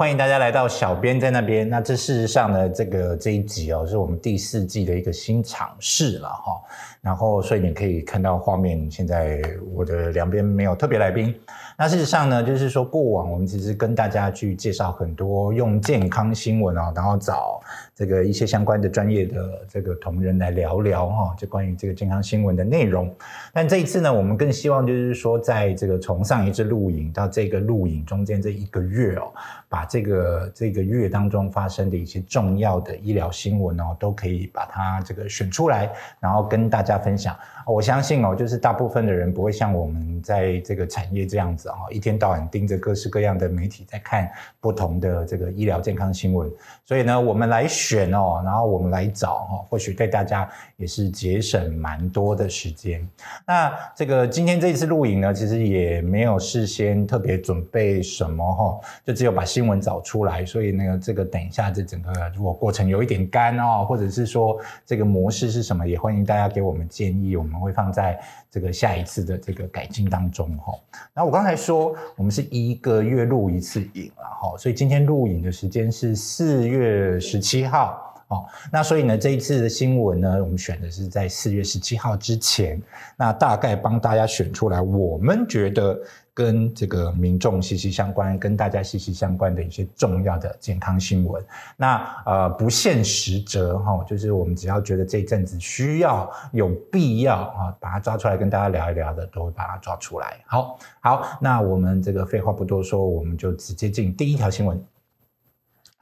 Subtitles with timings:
[0.00, 1.68] 欢迎大家来到小编在那边。
[1.68, 6.62] 那这事实上呢，这个这一集哦，是我们第四季的一个新尝试了哈。
[7.00, 9.40] 然后，所以你可以看到画面，现在
[9.72, 11.34] 我的两边没有特别来宾。
[11.78, 17.58] 那事实上呢，就是说过往我们其实跟大家去介绍很多用健康新闻啊，然后找
[17.94, 23.10] 这个一些相关的专业的这个同仁来聊聊哈，就关于这个健康新闻的内容。
[23.50, 29.32] 但这一次呢，我们更希望就是说，在这个从上一次录影到这个录影中间这一个月哦，
[29.70, 37.38] 把这个这个月当中发生的一些重要的医疗新闻哦，都可以把它这个选出来，然后跟大家大家分享。
[37.66, 46.50] 我相信哦，就是大部分的人不会像我们在这个产业这样子啊，一天到晚盯着各式各样的媒体在看不同的这个医疗健康新闻。
[46.84, 53.06] 所以呢，我们来选哦，然后我们来找哈，或许对大家也是节省蛮多的时间。
[53.46, 60.44] 那这个今天这一次录影呢，其实也没有事先特别准备什么哈，就只有把新闻找出来。
[60.44, 67.36] 所以呢，这个等一下这整个如果过程有一点干哦，或者是说这个模式是什么，也欢迎大家给我们建议。
[67.36, 68.16] 我们我们会放在
[68.48, 70.72] 这个下一次的这个改进当中哈。
[71.12, 78.06] 那我刚才说，我们是一个月录一次影了哈，所以今天录影的时间是四月十七号。
[78.28, 82.80] 哦，那所以呢，这一次的新闻呢，我们选的是在四月十七号之前，
[83.16, 86.00] 那大概帮大家选出来，我们觉得
[86.32, 91.44] 跟这个民众息息相关、跟大家息息相关的一些重要的健康新闻。
[91.76, 100.38] 那呃，不限时则哈，就是我们只要觉得这一阵子需要、有必要啊，把它抓出来跟大家聊一聊的，都会把它抓出来。
[100.46, 104.82] 好，好，那我们这个废话不多说，我们就直接进第一条新闻。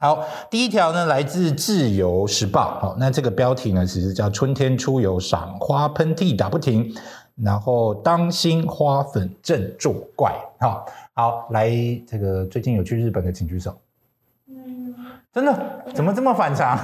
[0.01, 2.77] 好，第一条呢来自《自由时报》。
[2.79, 6.89] 好，那这个标题呢其实叫“春天出游赏花喷嚏打不停”，
[7.43, 10.33] 然后当心花粉症作怪。
[10.59, 11.69] 好，好，来
[12.07, 13.77] 这个最近有去日本的请举手。
[14.47, 14.93] 嗯，
[15.33, 15.83] 真的？
[15.93, 16.77] 怎么这么反常？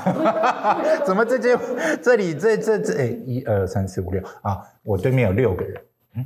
[1.05, 1.57] 怎么这些
[2.01, 5.81] 这里这这这哎一二三四五六啊，我对面有六个人。
[6.15, 6.25] 嗯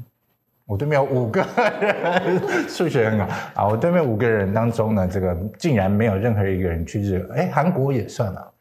[0.69, 1.43] 我对面有五个
[1.81, 2.39] 人，
[2.69, 3.25] 数学很好
[3.55, 3.67] 啊！
[3.67, 8.53] 我对面五个人当中呢，这个竟然没有任何一个人去日，哎，韩国也算了，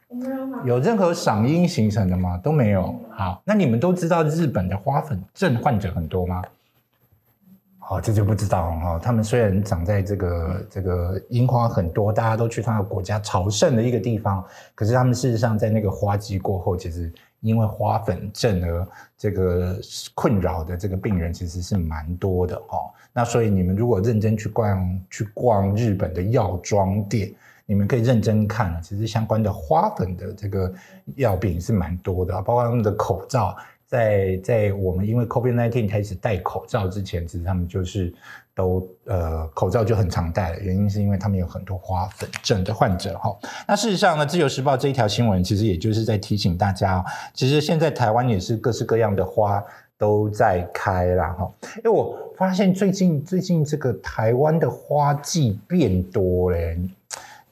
[0.65, 2.39] 有任何嗓音形成的吗？
[2.43, 2.95] 都没有。
[3.11, 6.43] 好，那你们都知道日本的花粉症患者很多吗？
[7.79, 8.99] 好，这就不知道哈。
[9.03, 17.13] 他们虽然长在这个这个樱花很多，大家都去他的国家朝圣的一个地方，可是他们事实上在那个花季过后，其实。
[17.41, 18.85] 因为花粉症而
[19.17, 19.79] 这个
[20.13, 22.81] 困扰的这个病人其实是蛮多的哈，
[23.13, 27.33] 那所以你们如果认真去逛去逛日本的药妆店，
[27.69, 30.73] 你们可以认真看啊其实相关的花粉的这个
[31.17, 33.55] 药品是蛮多的，包括他们的口罩。
[33.87, 38.13] 在在我们因为 COVID-19 开始戴口罩之前，其实他们就是
[38.55, 43.35] 都呃口罩就很常戴了，原因是因为他们有很多花粉症的患者哈。
[43.67, 47.03] 那事实上呢，《自由时报》这一条新闻其实也就是在提醒大家，
[47.33, 49.65] 其实现在台湾也是各式各样的花
[49.97, 51.51] 都在开了哈。
[51.77, 56.79] 因为我发现最近最近这个台湾的花季变多嘞，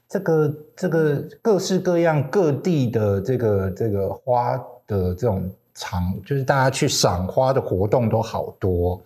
[0.08, 4.56] 这个这个各式各样各地的这个这个花
[4.86, 5.50] 的这种。
[5.78, 8.98] 场就是大家去赏花的活动都好多，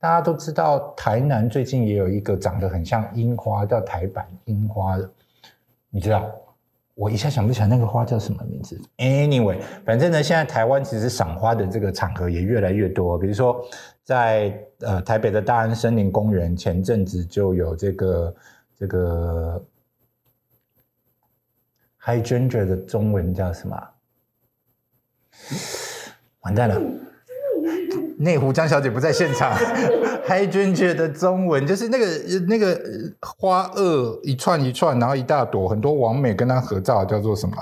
[0.00, 5.10] 大家都知道台南最近也有一个长得很像樱花，叫台版樱花的，
[5.90, 6.24] 你知道？
[6.94, 8.80] 我一下想不起来那个花叫什么名字。
[8.96, 13.62] Anyway，反正呢，现在台湾其实赏花的这个场合也越来越多，比如说
[14.02, 18.34] 在呃台北的大安森林公园，前阵子就有这个
[18.78, 19.62] 这个
[22.06, 23.76] Hydrangea 的中文叫什么？
[26.42, 26.80] 完蛋了，
[28.16, 29.52] 内湖江小姐不在现场。
[30.28, 32.06] 黑娟姐的中文就是那个
[32.48, 32.80] 那个
[33.20, 37.56] 花萼一串一串，然后一大朵，很多王美跟她合照，叫做什么？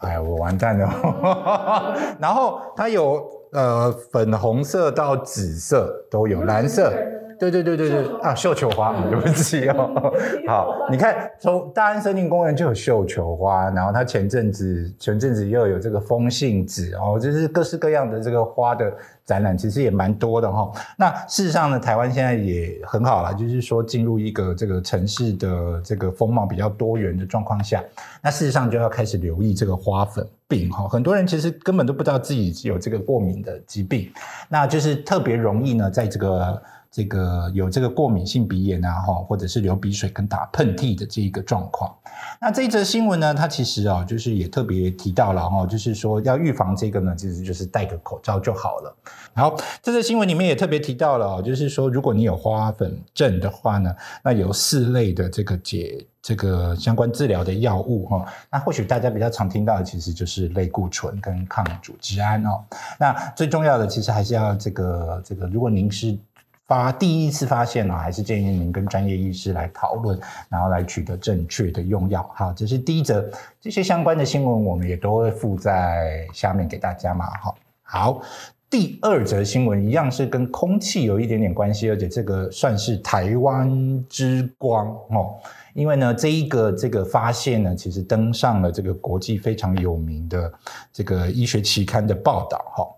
[0.00, 2.16] 哎，我完蛋了。
[2.20, 6.92] 然后它有呃粉红色到紫色都有，蓝色。
[7.38, 8.34] 对对对对对啊！
[8.34, 10.12] 绣球花，对不起哦。
[10.48, 18.92] 好，你看，从大安森林公园就有绣球花，然后它前阵子前阵子又有这个风信子哦，就是各式各样的这个花的
[19.24, 20.70] 展览，其实也蛮多的哈。
[20.96, 27.82] 那事实上呢，台湾现在也很好了，就是说进入一个这个城市的这个风貌比较多元的状况下，
[28.22, 30.88] 那事实上就要开始留意这个花粉病哈。
[30.88, 34.10] 很多人其实根本都不知道自己有这个过敏的疾病，
[34.48, 36.62] 那就是特别容易呢，在这个。
[36.96, 41.94] 这个有这个过敏性鼻炎啊，哈，或者是流鼻水跟打喷嚏的这一个状况。
[42.40, 48.96] 那这一则新闻呢，它其实啊，就是也特别提到了哈，就是说要预防这个呢，其实就是戴个口罩就好了。
[49.34, 53.94] 然后这则新闻里面也特别提到了，就是说如果你有花粉症的话呢，
[54.24, 58.24] 那有四类的这个解这个相关治疗的药物哈。
[58.50, 62.64] 那或许大家比较常听到的，其实就是类固醇跟抗组织胺哦。
[62.98, 66.18] 那最重要的，其实还是要这个这个，如果您是。
[66.66, 70.18] 发第一次发现呢，还是建议您跟专业医师来讨论，
[70.48, 72.28] 然后来取得正确的用药。
[72.34, 73.24] 好，这是第一则，
[73.60, 77.26] 这些相关的新闻我们也都会附在下面给大家嘛。
[77.40, 78.22] 好，好，
[78.68, 85.36] 第二则新闻一样是跟空气有一点点关系，而且这个算是台湾之光哦，
[85.72, 90.52] 因为呢，这一个这个发现呢，其实登上了这个国际非常有名的
[90.92, 92.58] 这个医学期刊的报道。
[92.74, 92.88] 哈，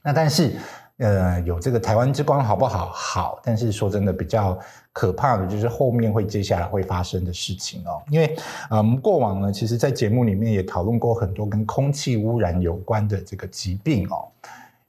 [0.00, 0.52] 那但是。
[0.98, 2.90] 呃，有这个台湾之光好不好？
[2.92, 4.58] 好，但是说真的，比较
[4.92, 8.02] 可怕的就是后面会接下来会发生的事情哦。
[8.10, 8.36] 因为
[8.70, 14.28] 呃，我们过往呢，其实在节目里面也讨论过很多跟空气污染有关的这个疾病哦。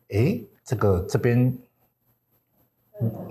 [0.10, 1.54] 诶，这个这边。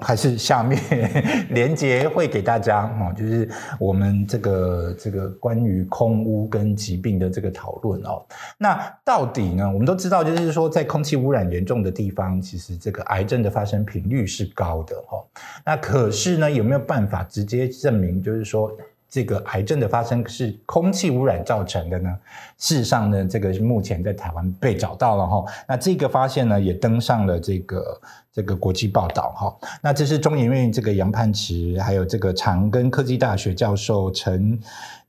[0.01, 0.79] 还是下面
[1.51, 8.23] 连接会给大家哦，就是我们这个这个关于空污跟疾病的这个讨论哦。
[8.59, 9.67] 那到底呢？
[9.67, 15.25] 我们都知道，就是说在空气污染严重的地方，其实这个癌症的发生频率是高的哦。
[15.65, 18.71] 那可是呢，有没有办法直接证明，就是说？
[19.15, 22.11] 这个癌症的发生是空气污染造成的呢？
[22.59, 25.45] 事实上呢，这个目前在台湾被找到了哈。
[25.69, 28.01] 那这个发现呢，也登上了这个
[28.33, 29.57] 这个国际报道哈。
[29.81, 34.59] 那这是中研院这个杨盼池，还有这个长庚科技大学教授陈。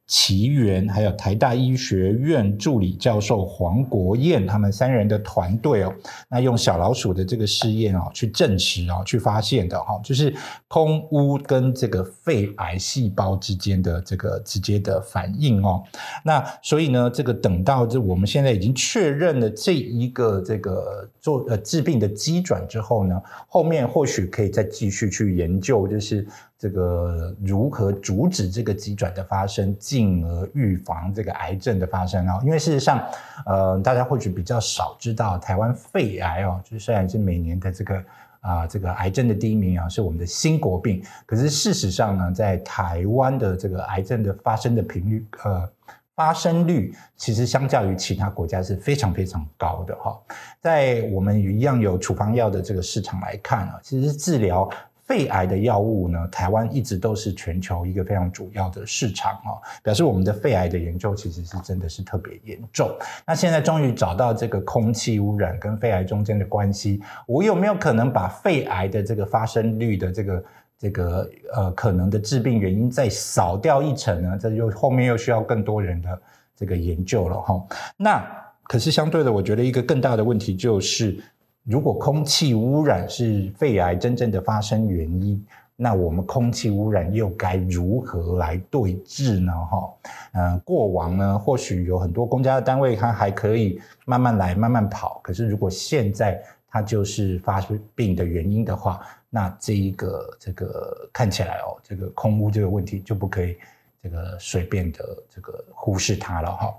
[0.08, 5.92] 奇源还有台大医学院助理教授黄国燕，他们三人的团队哦，
[6.30, 10.32] 那用小老鼠的这个试验哦，去证实哦，去发现的哈，就是
[10.68, 15.84] 空污跟这个肺癌细胞之间的这个直接的反应哦。
[16.24, 26.28] 那所以呢，这个等到这我们现在已经确认了这一个这个做呃治病的机转之后呢，后面或许可以再继续去研究，就是。
[26.58, 32.40] 这个如何阻止这个急转的发生，进而预防这个癌症的发生啊？
[32.44, 33.06] 因为事实上，
[33.46, 38.04] 呃，大家或许比较少知道，台湾肺癌哦，就虽然是每年的这个
[38.40, 45.70] 啊这个癌症的第一名啊，是我们的新国病，可是事实上呢，在台湾的这个癌症的发生的频率，呃，
[46.16, 50.18] 发生率其实相较于其他国家是非常非常高的哈。
[50.62, 54.70] 在我们一样有处方药的这个市场来看啊，其实治疗。
[55.06, 62.90] 肺癌的药物呢，台湾一直都是全球一个非常主要的市场哦，表示我们的肺癌的研究其实是真的是特别严重。
[63.26, 70.44] 那现在终于找到这个空气污染跟肺癌中间的关系，我有没有可能把肺癌的这个发生率的这个
[70.80, 74.38] 这个呃可能的致病原因再扫掉一层呢？
[74.42, 76.20] 这就后面又需要更多人的
[76.56, 77.64] 这个研究了哈。
[77.96, 78.26] 那
[78.64, 81.24] 可是相对的，我觉得一个更大的问题就是。
[81.66, 85.44] 如果空气污染是肺癌真正的发生原因，
[85.76, 89.52] 那我们空气污染又该如何来对治呢？
[89.52, 89.94] 哈，
[90.34, 95.20] 嗯，过往呢，或许有很多公家的单位，它还可以慢慢来、慢慢跑。
[95.24, 96.40] 可是如果现在
[96.70, 97.60] 它就是发
[97.96, 103.58] 病的原因的话，那这一个这个看起来哦，这个空污这个问题就不可以
[104.04, 106.74] 这个随便的这个忽视它了哈。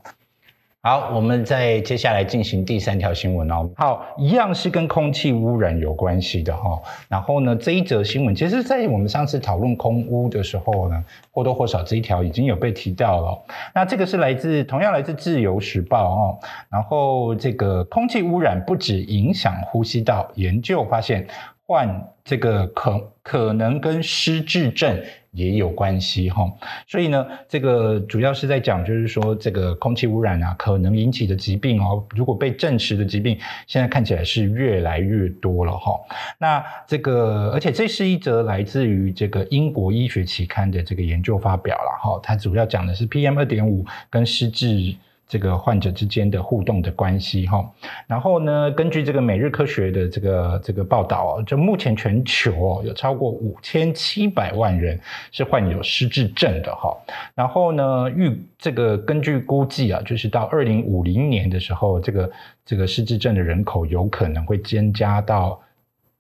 [0.87, 3.69] 好，我们再接下来进行第三条新闻哦。
[3.75, 6.81] 好，一样是跟空气污染有关系的哈。
[7.09, 13.37] 然后呢，这一则新闻，其实，在我们上次讨论空污的时候呢，或多或少这一条已经有被提到了。
[13.75, 16.39] 那这个是来自同样来自《自由时报》哦。
[16.71, 21.27] 然后这个空气污染不止影响呼吸道，研究发现
[21.67, 25.03] 患这个可可能跟失智症。
[25.33, 26.51] 也有关系哈，
[26.89, 35.93] 所以呢，这个主要是在讲，就是说这个空气污染啊，可能引起的疾病哦，如果被证实的疾病，现在看起来是越来越多了哈。
[36.39, 44.97] 那这个，而且这是一则来自于这个英国医学期刊的这个研究发表了哈，它主要讲的是 PM 二点五跟失智。
[45.29, 47.69] 这个患者之间的互动的关系哈，
[48.07, 55.01] 然后呢，根据这个每日科学的这个这个报道啊，就目前全球哦有超过五千七百万人
[55.33, 56.97] 是患有失智症的哈，
[57.35, 62.31] 然后呢预这个根据估计啊，就是到二零五零年的时候，这个
[62.65, 65.61] 这个失智症的人口有可能会增加到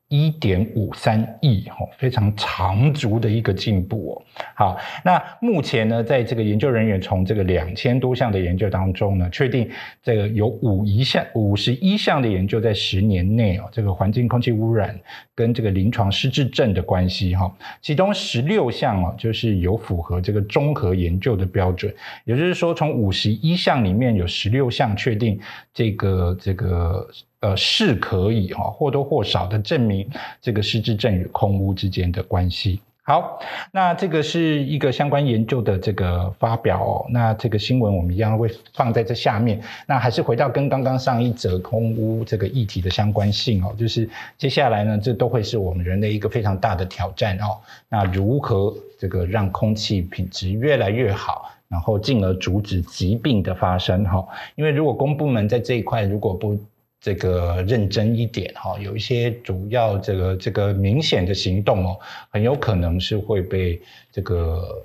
[0.09, 4.23] 一点五三亿，哦，非常长足的一个进步哦。
[4.55, 9.69] 好，那目前呢，在这个研究人员从这个两千多项的研究当中呢，确定
[10.03, 14.97] 这个有五一项、五十一项的研究在十年内哦，这个环境空气污染
[15.35, 21.93] 跟这个临床失智症的关系哈，其中十六项哦，就是有符合这个综合研究的标准，
[22.25, 25.41] 也就是说，从五十一项里面有十六项确定
[25.75, 27.09] 这个这个。
[27.41, 30.09] 呃，是可以哈，或多或少的证明
[30.41, 32.81] 这个失智症与空污之间的关系。
[33.03, 33.39] 好，
[33.71, 37.07] 那这个是一个相关研究的这个发表哦。
[37.11, 39.61] 那这个新闻我们一样会放在这下面。
[39.87, 47.59] 那还是回到跟刚刚上一则空污这个议题的相关性哦，就是接下来呢，这都会是我们人类一个非常大的挑战哦。
[47.89, 54.27] 那如何这个让空气品质越来越好，然后进而阻止疾病的发生哈？
[54.57, 56.59] 因为如果公部门在这一块如果不
[57.01, 62.01] 这个认真一点哈，有一些主要这个这个明显的行动哦，
[62.31, 64.83] 很有可能是会被这个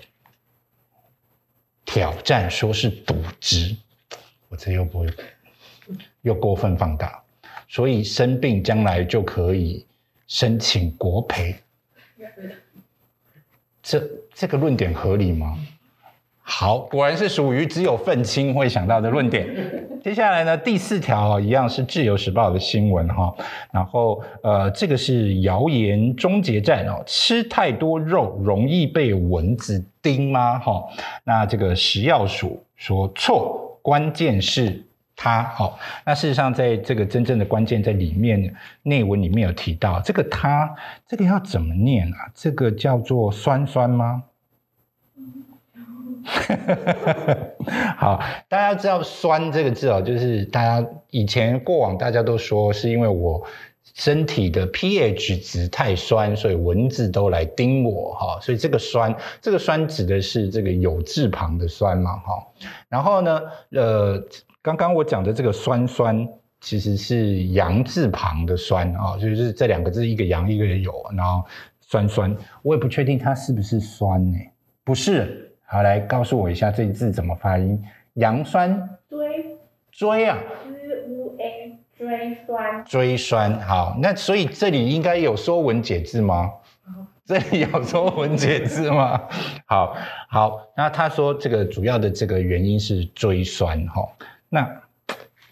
[1.85, 3.75] 挑战，说是渎职，
[4.49, 5.07] 我这又不会
[6.21, 7.23] 又过分放大，
[7.67, 9.85] 所以生病将来就可以
[10.27, 11.55] 申请国赔，
[13.81, 15.57] 这这个论点合理吗？
[16.53, 19.47] 好，果然是属于只有愤青会想到的论点。
[20.03, 23.33] 接下来呢，第四条一样是自由时报的新闻哈。
[23.71, 30.59] 然后呃，这个是谣言终结战哦，吃太多肉容易被蚊子叮吗？
[30.59, 30.83] 哈，
[31.23, 35.43] 那这个食药署说错，关键是它。
[35.43, 38.53] 好，那事实上在这个真正的关键在里面
[38.83, 40.69] 内文里面有提到，这个它
[41.07, 42.29] 这个要怎么念啊？
[42.35, 44.21] 这个叫做酸酸吗？
[47.97, 53.41] 好，大家知道“酸”这个字哦，就是大家以前过往大家都说是因为我
[53.93, 58.39] 身体的 pH 值太酸，所以蚊子都来叮我哈。
[58.41, 62.47] 所以这个“酸”这个“酸”指的是这个有字旁的“酸”嘛哈。
[62.89, 64.21] 然后呢，呃，
[64.61, 66.27] 刚刚我讲的这个“酸酸”
[66.61, 71.43] 其实是阳字旁的“酸”啊，就是这两个字一个阳一个有，然后
[71.81, 74.37] “酸酸”，我也不确定它是不是酸呢？
[74.83, 75.47] 不是。
[75.71, 77.81] 好，来告诉我一下这字怎么发音？
[78.15, 79.57] 阳酸追
[79.89, 83.59] 追啊，z u a 追酸追酸。
[83.61, 86.51] 好，那所以这里应该有说文解字吗？
[87.23, 89.21] 这里有说文解字吗？
[89.65, 89.95] 好
[90.27, 94.05] 好，那他说这个主要的这个原因是追酸哈。
[94.49, 94.69] 那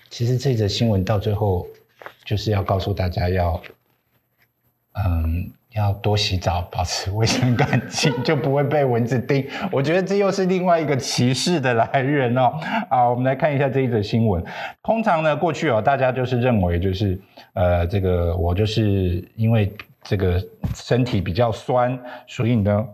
[0.10, 1.66] 其实这则新闻到最后
[2.26, 3.62] 就是要告诉大家要，
[4.96, 5.50] 嗯。
[5.80, 9.48] 要多洗澡，保持卫生干净，就不会被蚊子叮。
[9.72, 12.52] 我觉得这又是另外一个歧视的来源哦。
[12.90, 14.44] 啊，我们来看一下这一则新闻。
[14.84, 17.20] 通常呢，过去哦，大家就是认为就是，
[17.54, 20.40] 呃，这个我就是因为这个
[20.76, 22.86] 身体比较酸，所以呢，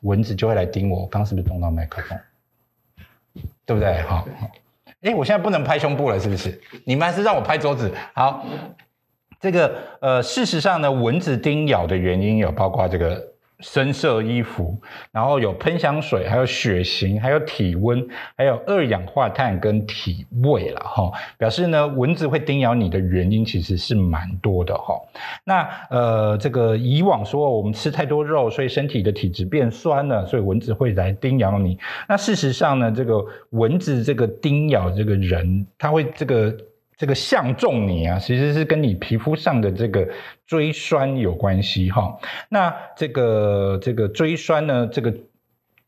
[0.00, 1.06] 蚊子就会来叮我。
[1.06, 2.18] 刚刚是不是动到麦克风？
[3.66, 4.00] 对不对？
[4.02, 4.26] 好，
[5.02, 6.60] 哎，我现在不能拍胸部了，是不是？
[6.84, 7.92] 你们还是让我拍桌子。
[8.14, 8.44] 好。
[9.40, 13.18] 这个呃，事实上呢，蚊子叮咬的原因有包括这个
[13.60, 14.78] 深色衣服，
[15.12, 18.06] 然后有喷香水，还有血型，还有体温，
[18.36, 21.10] 还有二氧化碳跟体味了哈。
[21.38, 24.94] 表示呢，蚊子会叮咬你的原因其实是蛮多的哈。
[25.44, 31.78] 那呃，这个以往说我们吃太多肉，所以身体的体质变酸了，所以蚊子会来叮咬你。
[32.06, 36.54] 那事实上呢，这个蚊子这个叮咬这个人，他会这个。
[37.00, 40.06] 这个相中你啊，其实是跟你皮肤上的这个
[40.46, 42.18] 锥酸有关系哈。
[42.50, 45.14] 那这个这个锥酸呢，这个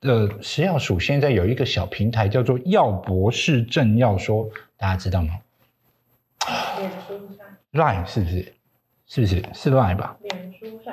[0.01, 5.35] 呃食药署现在有一个小平台叫做药博士正要说，大家知道吗？
[6.79, 8.55] 脸书上，Line 是不是？
[9.15, 9.43] 是不是？
[9.53, 10.17] 是 Line 吧？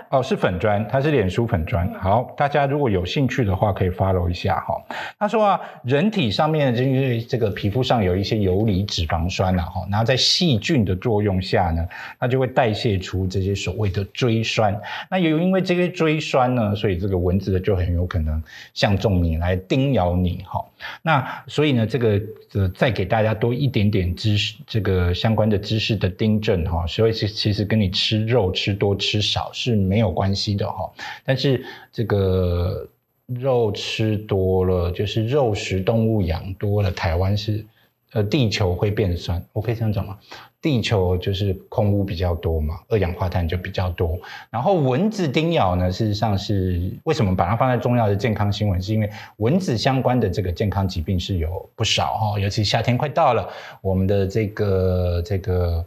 [0.09, 1.89] 哦，是粉砖，它是脸书粉砖。
[1.93, 4.75] 好，大家如果有兴趣的话，可以 follow 一下哈。
[5.17, 11.87] 他说啊，人体上面因为这个皮肤上有一些游离脂肪酸呐哈，然后在细菌的作用下呢，
[12.19, 14.77] 它就会代谢出这些所谓的锥酸。
[15.09, 20.59] 那有因为这些锥酸呢，所以这个蚊子就很有可能相中你来叮咬你哈。
[21.03, 22.19] 那所以呢，这个
[22.53, 26.87] 呃，再给大家多一点点知识，这个相关的知识的订正哈。
[26.87, 29.99] 所以其其实跟你吃肉吃多吃少是没。
[29.99, 30.89] 有关系的哈，
[31.25, 32.87] 但是这个
[33.27, 37.65] 肉吃多了，就是肉食动物养多了，台湾是
[38.13, 40.17] 呃地球会变酸，我可以这样讲吗？
[40.61, 44.19] 地球就是空污比较多嘛，二氧化碳就比较多。
[44.49, 48.81] 然后蚊子叮咬呢，事实上是为什么把它放在重要的健康新闻？
[48.81, 53.47] 是因为蚊子相关的这个健康疾病是有不少哈，尤其夏天快到了，
[53.81, 55.85] 我们的这个这个。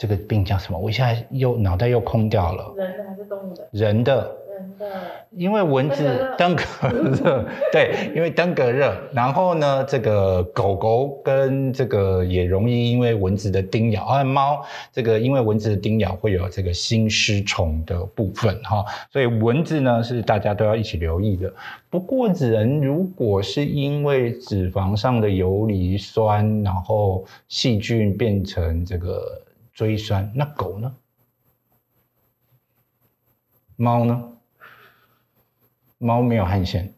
[0.00, 0.78] 这个病叫什么？
[0.78, 2.72] 我一下又脑袋又空掉了。
[2.76, 3.68] 人的还是动物的？
[3.72, 4.36] 人的，
[5.30, 8.96] 因为蚊子登革热， 对，因为登革热。
[9.12, 18.84] 然后呢，这个狗狗跟这个也容易因为蚊子的叮咬，而猫这个因为蚊子的叮咬会有这个心丝虫的部分哈。
[19.10, 21.52] 所以蚊子呢是大家都要一起留意的。
[21.90, 29.42] 不过人如果是因为脂肪上的游离酸，然后细菌变成这个。
[29.78, 30.92] 锥酸，那狗呢？
[33.76, 34.24] 猫呢？
[35.98, 36.92] 猫没有汗腺。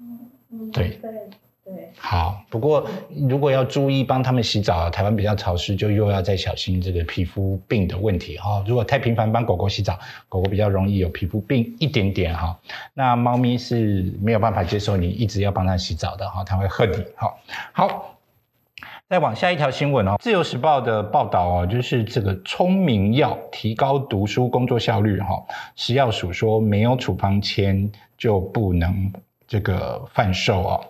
[0.00, 1.10] 嗯对对
[1.64, 1.92] 对。
[1.98, 2.88] 好，不过
[3.28, 8.64] 如果要注意帮它们洗澡，台湾比较潮湿，就又要再小心这个皮肤病的问题哈。
[8.66, 12.58] 如果太频繁帮狗狗洗澡，狗狗比较容易有皮肤病一点点哈。
[12.94, 17.04] 那猫咪是没有办法接受你一直要帮它洗澡的哈，它会恨你。
[17.16, 17.38] 好，
[17.72, 18.15] 好。
[19.08, 25.40] 再往下一条新闻哦，《自由时报》的报道哦，就是这个聪明药提高读书工作效率哈，
[25.76, 29.12] 食药署说没有处方签就不能
[29.46, 30.80] 这个贩售哦。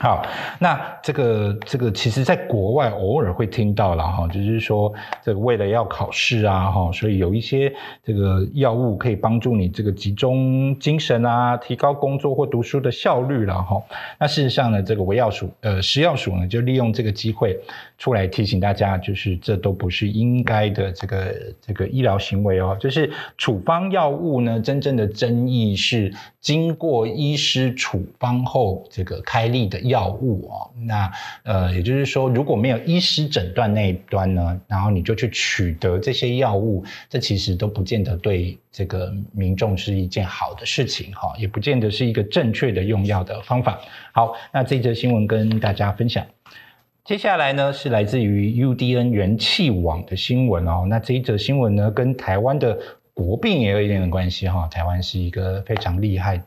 [0.00, 0.24] 好，
[0.60, 4.92] 那这个这个，其实在国外偶尔会听到了哈，就是说
[5.24, 7.74] 这个为了要考试啊哈，所以有一些
[8.04, 13.82] 这个药物可以帮助你这个集中精神啊，提高工作或读书的效率了哈。
[14.20, 17.58] 那事实上呢，这个维药署呃食药署呢，就利用这个机会
[17.98, 29.87] 出来提醒大家，就是这都不是应该的这个这个医疗行为哦，就是处方药物呢，真正的争议是经过医师处方后这个开立的。
[29.88, 31.10] 药物哦，那
[31.42, 43.80] 呃，也就是说，如果没有医师诊断那一端呢，然后你就去取得这些药物，这其实都不见得对这个民众是一件好的事情哈，也不见得是一个正确的用药的方法。
[44.12, 46.24] 好，那这则新闻跟大家分享。
[47.04, 50.84] 接下来呢，是来自于 UDN 元气网的新闻哦。
[50.90, 52.78] 那这一则新闻呢，跟台湾的
[53.14, 54.68] 国病也有一点的关系哈。
[54.68, 56.44] 台湾是一个非常厉害，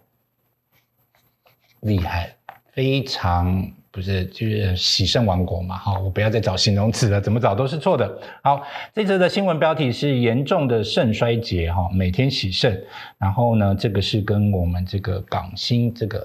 [1.79, 2.35] 厉害。
[2.73, 5.77] 非常不是就是喜胜王国嘛？
[5.77, 8.09] 好，我不要再找形容词了，怎么找都是错的。
[8.41, 8.63] 好，
[8.93, 12.81] 这则的新闻标题是严重的肾衰竭哈，每天洗肾。
[13.17, 16.23] 然后呢，这个是跟我们这个港星这个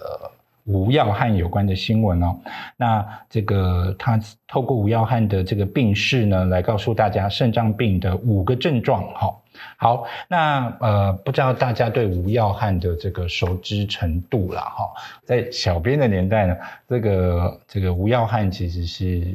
[0.67, 2.39] 吴耀汉有关的新闻哦。
[2.77, 9.37] 那这个他透过吴耀汉的这个病史呢，来告诉大家肾脏病的五个症状哈。
[9.77, 14.93] 好，那呃，不知道大家对吴耀汉的这个熟知程度了哈，
[15.25, 16.57] 在小编的年代呢，
[16.89, 19.35] 这个这个吴耀汉其实是。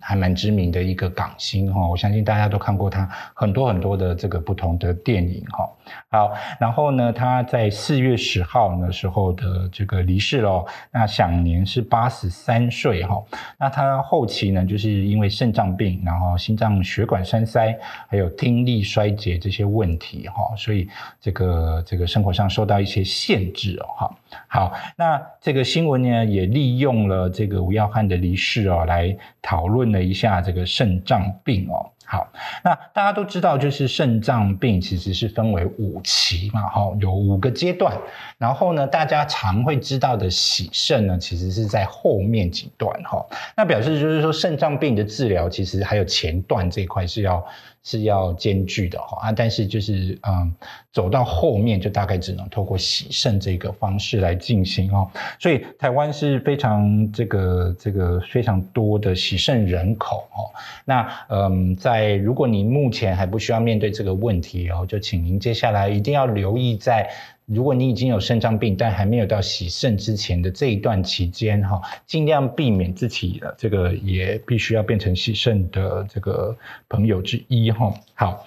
[0.00, 5.68] 还蛮知名的一个港星哈，我相信大家都看过他很多很多的这个不同的电影哈。
[6.10, 13.22] 好，然后呢，他在四月十号那时候的这个离世了，那享年是八十三岁哈。
[13.58, 17.74] 那他后期呢，就是因为肾脏病，然后心脏血管栓塞，
[18.08, 20.88] 还有听力衰竭这些问题哈，所以
[21.20, 24.16] 这个这个生活上受到一些限制哦哈。
[24.46, 31.90] 好，那这个新闻呢，也利用了这个吴耀汉的离世哦，来讨论了一下这个肾脏病哦。
[32.04, 32.26] 好，
[32.64, 37.94] 那大家都知道，就是肾脏病其实是分为五期嘛，哈，有五个阶段。
[38.38, 43.26] 然后呢，大家常会知道的洗肾呢，其实是在后面几段，哈。
[43.56, 47.44] 那表示就是说，肾脏病的治疗其实还有前段这一块是要。
[47.82, 50.54] 是要兼具的哈啊，但是就是嗯，
[50.92, 55.10] 走到后面就大概只能透过洗肾这个方式来进行哦。
[55.38, 60.50] 所以台湾是非常这个这个非常多的洗肾人口哦。
[60.84, 67.08] 那嗯，在如果你目前还不需要面对这个问题哦，就请您接下来一定要留意在。
[67.48, 76.56] 如果你已经有肾脏病，但还没有到洗肾之前的这一段期间，哈，尽量避免自己的这个也必须要变成洗肾的这个
[76.88, 77.92] 朋友之一，哈。
[78.14, 78.44] 好。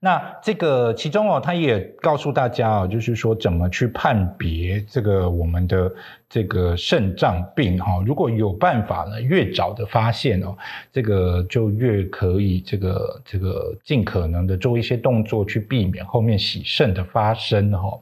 [0.00, 5.92] 那这个其中哦，他也告诉大家哦，就是说怎么去判别这个我们的
[6.28, 8.02] 这个肾脏病哈。
[8.04, 10.56] 如果有办法呢，越早的发现哦，
[10.92, 17.98] 这个就越可以这个这个尽可能的做一些动作去避免后面洗肾的发生哈。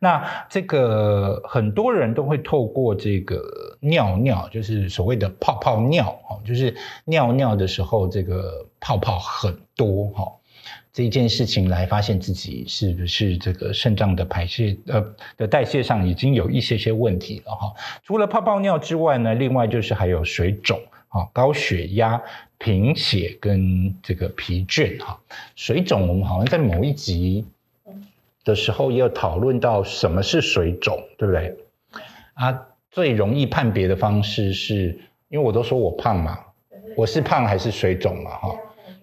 [0.00, 3.42] 那这个很多人都会透过这个
[3.80, 10.32] 尿尿，就是所谓的泡泡尿哦，就是尿尿的时候这个泡泡很多哈。
[10.92, 15.04] 这一件事情来发现自己是不是这个肾脏的排泄呃
[15.36, 17.72] 的代谢上已经有一些些问题了哈。
[18.04, 22.20] 除了泡泡尿之外呢，另外就是还有水肿啊、高血压、
[22.58, 25.20] 贫血跟这个疲倦哈。
[25.54, 27.44] 水肿我们好像在某一集
[28.44, 31.56] 的时候也有讨论到什么是水肿，对不对？
[32.34, 34.98] 啊，最容易判别的方式是
[35.28, 36.38] 因为我都说我胖嘛，
[36.96, 38.56] 我是胖还是水肿嘛哈？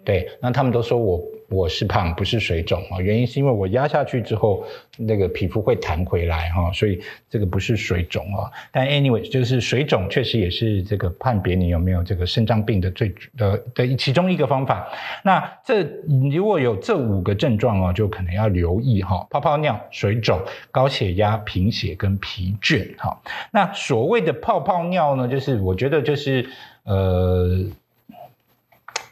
[0.04, 4.66] 对，那他们都说我我是胖，不是水肿啊，原因是因为我压下去之后，
[4.98, 6.98] 那个皮肤会弹回来哈，所以
[7.30, 8.50] 这个不是水肿啊。
[8.72, 14.88] 但 anyway，就是水肿确实也是这个判别你有没有这个肾脏病的最呃的其中一个方法。
[15.26, 15.86] 那这
[16.32, 20.40] 如果有这五个症状哦，就可能要留意哈，泡泡尿、水肿、
[20.72, 23.22] 高血压、贫血跟疲倦哈。
[23.52, 26.48] 那所谓的泡泡尿呢，就是我觉得就是
[26.84, 27.66] 呃。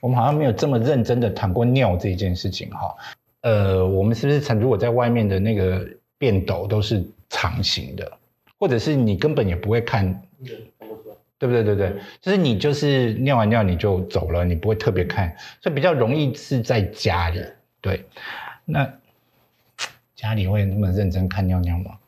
[0.02, 2.96] 我们好像没有这么认真的谈过尿这一件事情哈，
[3.42, 5.86] 呃，我们是不是如果在外面的那个
[6.18, 8.12] 便斗都是长形的，
[8.58, 10.22] 或者是你根本也不会看，
[11.38, 11.64] 对不对？
[11.64, 17.44] 对对，就是你就是尿完尿你就走了，你不会特别看，所以比较容易是在家里。
[17.82, 18.06] 对，
[18.66, 18.92] 那
[20.16, 21.99] 家里会那么认真看尿尿吗？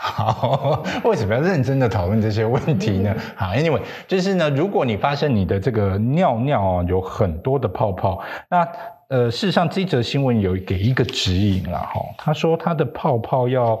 [0.00, 3.12] 好， 为什么要认真的讨论这些问题呢？
[3.34, 8.68] 好，Anyway，就是呢，如果你发现你的这个尿尿啊有很多的泡泡，那
[9.08, 13.80] 呃，事实上这则新闻有给一个指引了哈，他说他的泡泡要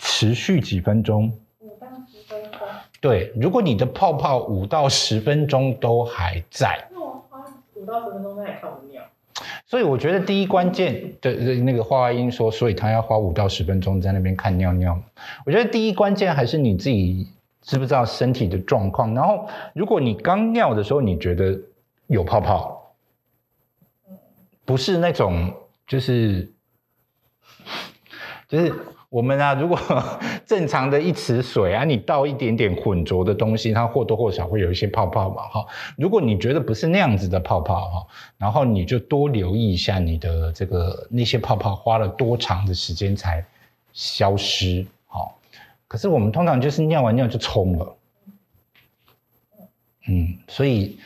[0.00, 2.58] 持续几分钟，五到十分钟。
[3.00, 9.00] 对，如果你的泡泡五到十分钟都还在，那我花五到十分钟在看不尿。
[9.66, 15.00] 所以我觉得第一关键的那个花英说，所以他要花五到十分钟在那边看尿尿。
[15.44, 17.28] 我觉得第一关键还是你自己
[17.62, 19.14] 知不知道身体的状况。
[19.14, 21.58] 然后，如果你刚尿的时候你觉得
[22.06, 22.94] 有泡泡，
[24.64, 25.52] 不是那种
[25.86, 26.52] 就是
[28.48, 28.74] 就是。
[29.10, 29.78] 我们啊，如果
[30.44, 35.66] 正常的一池水啊，你倒一点点浑浊的东西，它或多或少会有一些泡泡嘛，哈。
[35.96, 43.44] 如果你觉得不是那样子的泡泡哈，然后你就多留意一下你的这个那些泡泡花了多长的时间才
[43.94, 45.38] 消失，好。
[45.86, 47.96] 可是我们通常就是尿完尿就冲了，
[50.08, 50.98] 嗯，所以。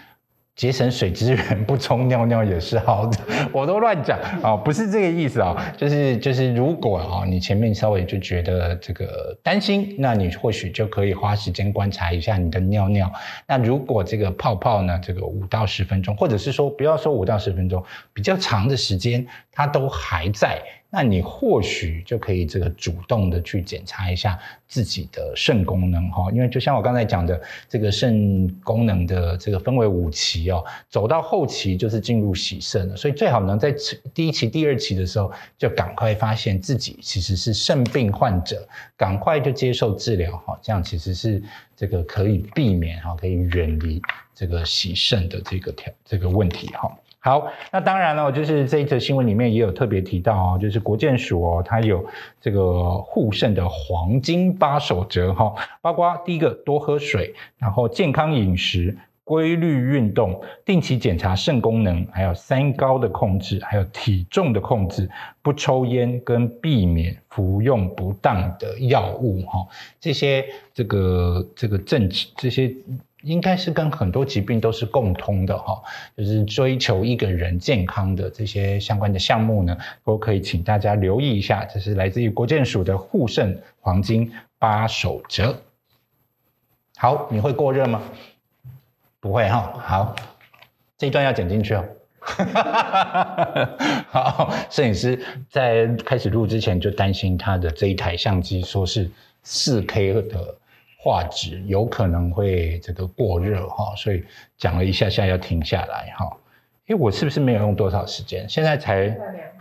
[0.54, 3.18] 节省水资源，不冲尿尿也是好的。
[3.52, 13.10] 我都乱讲啊，不是这个意思啊，就是就是，如果啊，你前面稍微就觉得这个担心，那你或许就可以花时间观察一下你的尿尿。
[13.46, 20.60] 那如果这个泡泡呢，这个五到十分钟，或者是说不要说五到十分钟，比较长的时间，它都还在。
[20.94, 24.38] 那你或许就可以这个主动的去检查一下
[24.68, 33.74] 自己的肾功能哈，因为就像我刚才讲的，这个肾功能的这个分为五期哦，走到后期就是进入洗肾了，所以最好能在
[34.12, 41.42] 第一期、第二期的时候就赶快发现自己其实是肾病患者，赶快就接受治疗哈，这样其实是
[41.74, 43.98] 这个可以避免哈，可以远离
[44.34, 46.94] 这个洗肾的这个条这个问题哈。
[47.24, 52.04] 好，那当然了，就是这一则新闻里面也有特别提到哦，就是国健署哦，它有
[52.40, 65.08] 这个护肾的黄金八守则哈，包括第一个多喝水，然后健康饮食、规律运动、定期检查肾功能，还有三高的控制，还有体重的控制，
[65.42, 69.64] 不抽烟跟避免服用不当的药物哈，
[70.00, 72.74] 这些这个这个政治这些。
[73.22, 75.82] 应该是跟很多疾病都是共通的哈，
[76.16, 81.64] 就是追求一个人健康的这些相关的项目呢，都可以请大家留意一下。
[81.64, 85.56] 这是来自于国健署的护肾黄金八守则。
[86.96, 88.02] 好，你会过热吗？
[89.20, 89.72] 不会哈。
[89.78, 90.16] 好，
[90.98, 91.84] 这一段要剪进去哦。
[94.10, 99.10] 好，摄影师在开始录之前就担心他的这一台相机说是
[99.42, 100.56] 四 K 的。
[101.02, 104.22] 画质有可能会这个过热哈，所以
[104.56, 106.36] 讲了一下下要停下来哈。
[106.86, 108.48] 哎，我是不是没有用多少时间？
[108.48, 109.52] 现在才两点。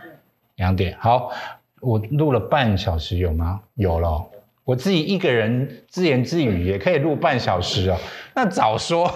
[0.54, 1.32] 两点好，
[1.80, 3.60] 我录了半小时有吗？
[3.74, 4.24] 有了，
[4.62, 7.98] 我自己一个人自言自语也可以录半小时哦。
[8.36, 9.10] 那早说，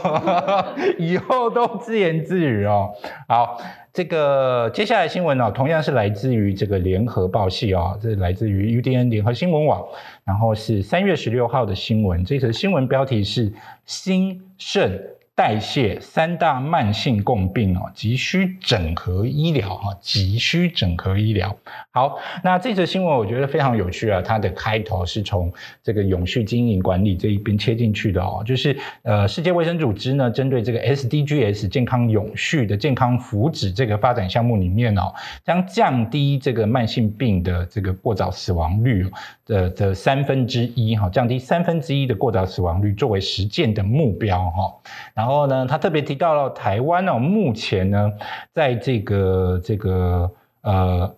[0.99, 2.93] 以后都自言自语哦。
[3.29, 3.57] 好。
[3.97, 9.83] 这个接下来新闻呢，同样是来自于这个联合报系啊，这是来自于 UDN 联合新闻网，
[10.23, 13.51] 然后是三月十六号的新闻，这则新闻标题是
[13.87, 15.01] 兴盛。
[15.37, 21.55] 代谢三大慢性共病哦，急需整合医疗哈，急需整合医疗。
[21.91, 35.13] 好，那这则新闻我觉得非常有趣啊，它的开头是从这个永续经营管理这一边切进去的哦，就是呃，世界卫生组织呢，针对这个 SDGs 健康永续的健康福祉这个发展项目里面哦，
[35.45, 39.07] 将降低这个慢性病的这个过早死亡率
[39.45, 44.75] 的的三分之一哈，降低三分之一的过早死亡率作为实践的目标哈，
[45.13, 45.26] 然。
[45.27, 48.13] 然后呢，他特别提到了台湾哦，目前呢，
[48.53, 50.31] 在这个这个
[50.63, 51.17] 呃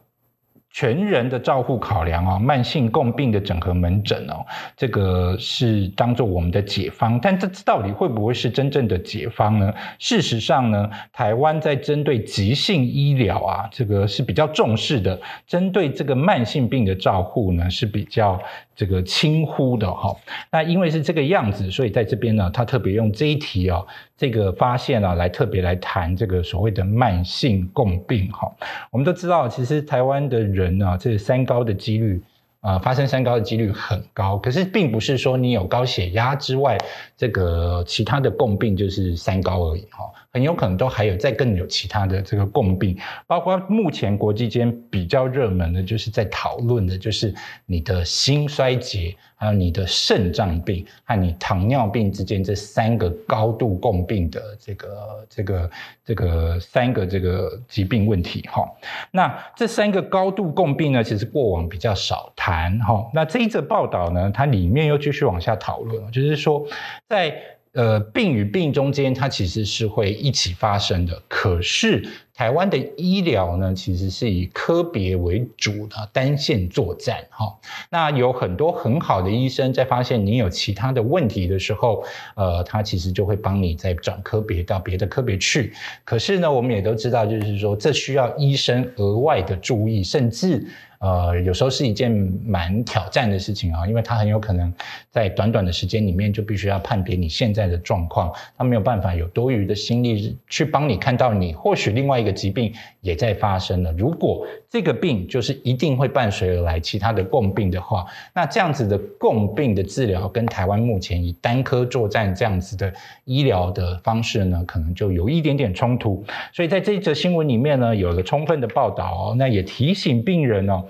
[0.70, 4.46] 全人的照护考量啊，慢性共病的整合门诊哦，
[4.78, 9.74] 这个是当做我们的解方，但这到底会不会是真正的解方呢？
[9.98, 18.40] 事实上呢，台湾在针对急性医疗啊，这个是比较重视的，针对这个慢性病的照护呢是比较
[18.78, 20.16] 这个轻忽的哈。
[20.50, 23.86] 那因为是这个样子，所以在这边呢，他特别用这一题哦，
[24.16, 28.50] 这个发现啊，来特别来谈这个所谓的慢性共病哈。
[28.90, 30.48] 我们都知道，其实台湾的。
[30.48, 32.22] 人啊，这三高的几率
[32.60, 34.38] 啊，发生三高的几率很高。
[34.38, 36.78] 可是，并不是说你有高血压之外，
[37.16, 40.10] 这个其他的共病就是三高而已哈。
[40.38, 42.96] 很有可能都还有再更有其他的这个共病，
[43.26, 47.34] 包括目前国际间比较热门的，就是在讨论的，就是
[47.66, 55.70] 你的心衰竭，还有你的肾脏病和你糖尿病之间这三个高度共病的这个这个
[56.04, 58.64] 这个三个这个疾病问题哈。
[59.10, 63.10] 那这三个高度共病呢，其实过往比较少谈哈。
[63.12, 66.64] 那这一则报道呢，它里面又继续往下讨论，就是说
[67.08, 67.34] 在。
[67.72, 71.22] 呃，病与病中间，它其实是会一起发生的。
[71.28, 77.24] 可是台湾的医疗呢，其实是以科别为主的单线作战。
[77.30, 77.58] 哈，
[77.90, 82.04] 那有很多很好的医生，在发现你有其他的问题的时候，
[82.34, 85.72] 呃，他其实就会帮你再转科别到别的科别去。
[86.04, 90.66] 可是呢，我们也都知道，就是说这需要医生额外的注意，甚至。
[90.98, 92.10] 呃，有时候是一件
[92.44, 94.72] 蛮挑战的事情啊，因为他很有可能
[95.10, 103.92] 在短短的时间里面就必须要判别你现在的状况，他没有办法有多余的心力去帮你看到你或许另外一个疾病也在发生了。
[103.92, 108.04] 如果这个病就是一定会伴随而来其他的共病的话，
[108.34, 112.92] 那这样子的共病的治疗跟台湾目前以单科作战这样子的
[113.24, 116.22] 医疗的方式呢，可能就有一点点冲突。
[116.52, 120.84] 所以在这一则新闻里面呢，有了充分的报道哦，那也提醒病人哦。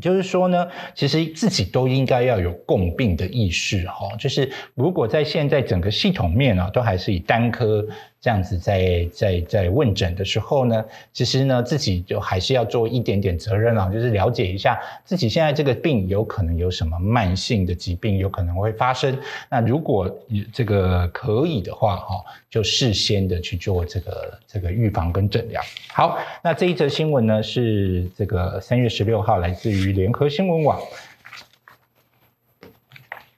[0.00, 4.08] 就是说呢，其实自己都应该要有共病的意识哈。
[4.18, 7.86] 就是如果在现在整个系统面啊，都还是以单科。
[8.26, 19.16] 这样子在在在问诊的时候呢，其实呢自己就还是要做一点点责任啊，就是了解一下自己现在这个病有可能有什么慢性的疾病有可能会发生。
[19.48, 20.12] 那如果
[20.52, 22.16] 这个可以的话，哈，
[22.50, 25.62] 就事先的去做这个这个预防跟诊疗。
[25.92, 30.80] 好，那这一则新闻呢是这个三月十六号来自于联合新闻网。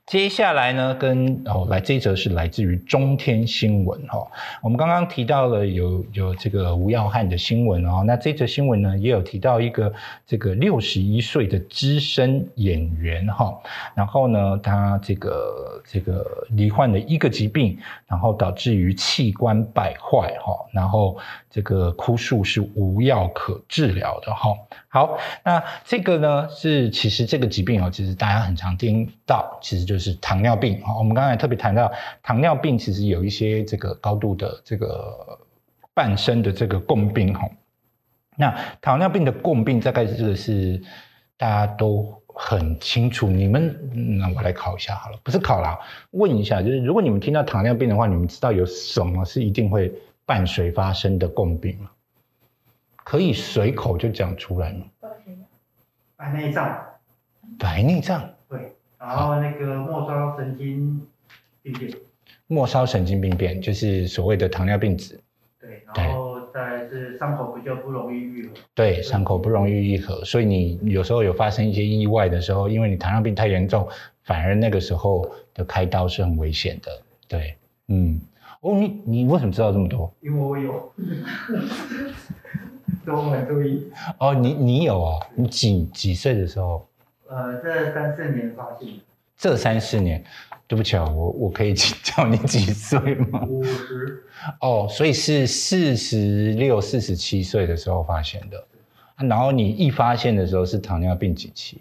[0.08, 4.26] 接下来呢，跟哦来这一则是来自于中天新闻哈。
[4.62, 9.92] 我们刚刚提到了有有这个吴耀汉的新闻哦，那这则新闻呢也有提到一个
[10.26, 13.54] 这个六十一岁的资深演员哈，
[13.94, 21.18] 然后呢他这个这个罹患了一个疾病，然后导致于器官败坏哈，然后
[21.50, 24.50] 这个枯树是无药可治疗的哈。
[24.88, 30.96] 好，那这个呢是其实这个疾病哦，其实大家很常听到，其实就是糖尿病啊。
[30.96, 31.90] 我们刚才特别谈到
[32.22, 35.38] 糖尿病，其实有一些这个高度的这个
[35.94, 37.48] 伴生的这个共病哈。
[38.36, 40.80] 那糖尿病的共病大概这个是
[41.36, 43.28] 大家都很清楚。
[43.28, 45.78] 你们那我来考一下好了，不是考啦，
[46.12, 49.92] 问一下，就是如果你们听到糖尿病的话，你们知道有什么是一定会
[50.28, 51.90] 伴随发生的共病吗？
[53.02, 54.84] 可以随口就讲出来吗？
[56.14, 56.84] 白内障，
[57.58, 61.00] 白内障，对，然后那个末梢神经
[61.62, 61.90] 病变，
[62.46, 65.18] 末梢神经病变就是所谓的糖尿病子，
[65.58, 73.88] 对，然后再是伤口比较不容易愈合，对，伤口不容易愈合，所以你有时候有发生一些意外的时候，因为你糖尿病太严重，
[74.24, 78.20] 反而那个时候的开刀是很危险的，对，嗯，
[78.60, 80.12] 哦，你你为什么知道这么多？
[80.20, 80.92] 因为我有。
[83.04, 85.26] 都很注意哦，你你有哦？
[85.34, 86.86] 你几几岁的时候？
[87.26, 88.88] 呃，这三四年发现
[89.34, 90.22] 这三四年，
[90.66, 93.46] 对不起啊，我我可以 请教你几岁吗？
[93.48, 94.22] 五十。
[94.60, 98.62] 哦，所以是四十六、四十七岁的时候发现的。
[99.26, 101.80] 然后你一发现的时候是糖尿病几期？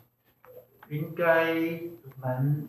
[0.89, 1.53] 应该
[2.21, 2.63] 蛮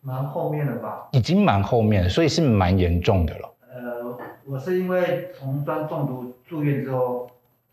[0.00, 1.08] 蛮后面的吧？
[1.12, 3.49] 已经蛮后面了，所以是蛮严重的了。
[4.46, 7.28] 呃，我是因为酮酸中毒住院之后。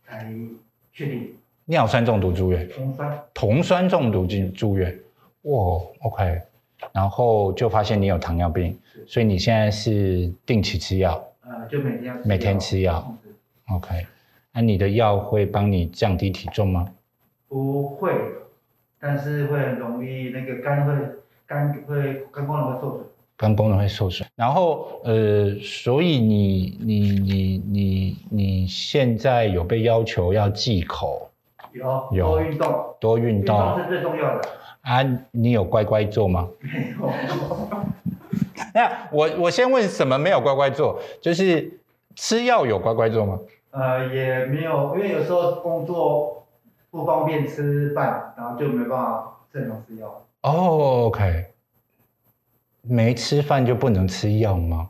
[0.10, 0.34] 才
[0.94, 1.36] 确定。
[1.66, 3.20] 尿酸中毒住院，酮酸。
[3.34, 4.98] 酮酸中毒进住院，
[5.42, 6.42] 哇，OK，
[6.94, 13.14] 然后就发现你有糖尿病，所以你现在是定期吃药，呃，就每天每天吃药
[13.70, 14.08] ，OK，
[14.54, 16.88] 那你的药会帮你降低体重吗？
[17.50, 18.14] 不会，
[18.98, 20.94] 但是会很容易那个肝会
[21.46, 23.06] 肝会肝功能会受损。
[23.38, 31.30] 肝功能会受损，然后呃，所以你你你你你现在有被要求要忌口？
[31.74, 34.50] 有有多运动，多运运动动是最重要的。
[34.82, 36.48] 啊，你有乖乖做吗？
[36.62, 37.12] 没有，
[38.74, 41.00] 那我我先问什么没有乖乖做？
[41.22, 41.80] 就是
[42.16, 43.38] 吃药有乖乖做吗？
[43.72, 46.44] 呃，也没有，因为有时候工作
[46.90, 50.08] 不方便吃饭，然后就没办法正常吃药。
[50.42, 51.46] 哦，OK，
[52.90, 54.90] 没吃饭就不能吃药吗？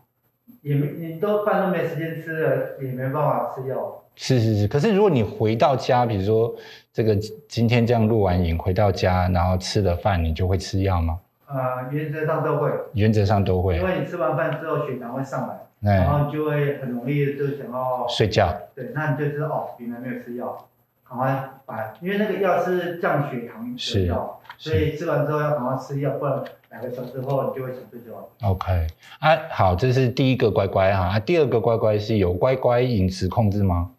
[0.61, 4.03] 也没你都饭都没时间吃了，也没办法吃药。
[4.15, 6.53] 是是是，可是如果你回到家，比如说
[6.91, 7.15] 这个
[7.47, 11.19] 今天这样录完影回到家，然后吃了饭，你就会吃药吗？
[11.47, 13.83] 呃，原则上都会，原则上都会因。
[13.85, 18.53] 为你吃完饭之后血糖会上来，然哎，后你就会很容易就想要睡觉。
[18.75, 20.67] 对，那你就知道哦，原来没有吃药，
[21.07, 28.29] 赶快把，因为那个药是降血糖的药，所以吃完之后要赶快吃药，不然两个小时后你就会想睡觉。
[28.41, 28.87] OK，
[29.19, 31.05] 啊，好，这是第一个乖乖哈。
[31.05, 33.91] 啊，第二个乖乖是有乖乖饮食控制吗？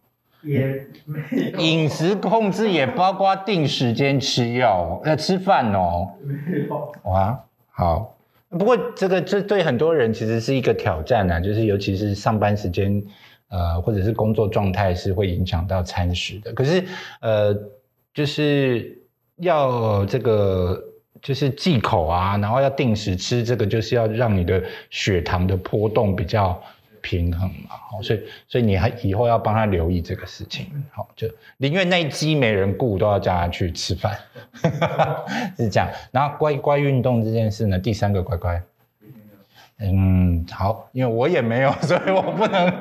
[0.42, 1.18] 也没
[1.52, 6.12] 有饮食控制也包括定时间吃药，呃，吃饭哦。
[6.22, 6.34] 没
[6.68, 8.14] 有，哇，好。
[8.50, 13.02] 不过这个这对很多人其实是一个挑战啊，就是尤其是上班时间，
[13.48, 16.52] 呃，或者是工作状态是会影响到餐食的。
[16.52, 16.82] 可是
[17.20, 17.54] 呃，
[18.14, 19.02] 就是
[19.38, 20.82] 要这个
[21.22, 26.60] 就是忌口啊，然后要定时吃，这个就是要让你的血糖的波动比较
[27.00, 27.70] 平衡嘛。
[27.90, 30.66] 好，所以所以你还以后要帮他留意这个事情。
[30.90, 34.16] 好，就宁愿那一鸡没人顾，都要叫他去吃饭，
[35.56, 35.88] 是这样。
[36.10, 38.62] 然后乖乖运动这件事呢，第三个乖乖。
[39.80, 42.72] 嗯，好，因为我也没有， 所以我不能，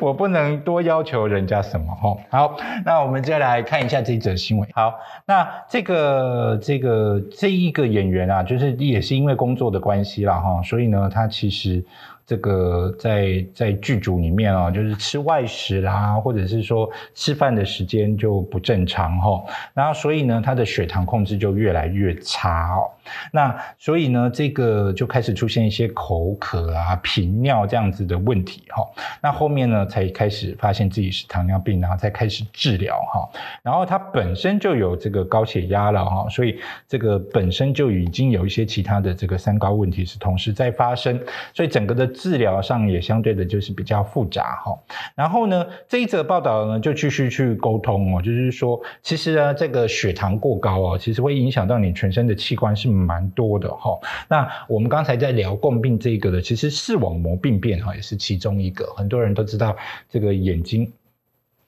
[0.00, 2.16] 我不能多要求人家什么哈。
[2.28, 4.68] 好，那我们就来看一下这则新闻。
[4.74, 4.94] 好，
[5.26, 11.84] 那这个这个这一个演员啊，就是也是因为工作的关系啦哈，所以呢，他其实
[12.26, 22.90] 这个在在剧组里面啊，就是吃外食啦，或者是说吃饭的时间就不正常哈，然后所以呢，他的血糖控制就越来越差哦。
[23.30, 28.82] 那所以呢，这个就开始出现一些口渴啊、频尿这样子的问题哈。
[29.20, 33.28] 那后面呢，才开始发现自己是糖尿病，然后才开始治疗哈。
[33.62, 36.58] 然后他本身就有这个高血压了哈，所以
[36.88, 41.20] 这个本身就已经有一些其他的这个三高问题是同时在发生，
[41.52, 44.78] 所以整个的治疗上也相对的就是比较复杂哈。
[45.14, 53.98] 然后呢，这一则报道呢就继续去沟通哦，就是说，其实呢，这个血糖过高哦，其实会影响到你全身的器官是蛮多的哈、
[54.28, 59.76] 那我们刚才在聊共病这个的，其实视网膜病变哈也是其中一个，很多人都知道
[60.08, 60.92] 这个眼睛。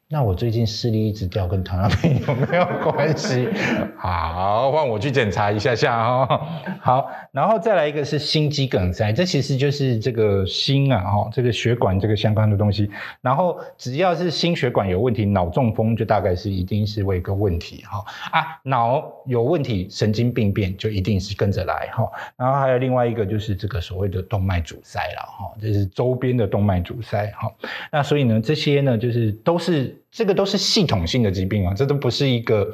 [0.09, 3.49] 那我最近视力一直掉，跟糖尿病有没有关系？
[3.99, 6.47] 好，换我去检查一下下哦、
[6.81, 12.89] 好，然后再来一个是心肌梗塞，这其实就是这个心啊哈、这个血管这个相关的东西。
[13.21, 27.53] 然后只要是心血管有问题，脑中风就大概是一定是为一个问题哈、啊，脑有问题，神经病变就一定是跟着来哈、然后还有另外一个就是这个所谓的动脉阻塞了哈、就是周边的动脉阻塞哈、
[27.91, 32.67] 那所以呢，这些呢，就是都是这个都是系统性的疾病啊，这都不是一个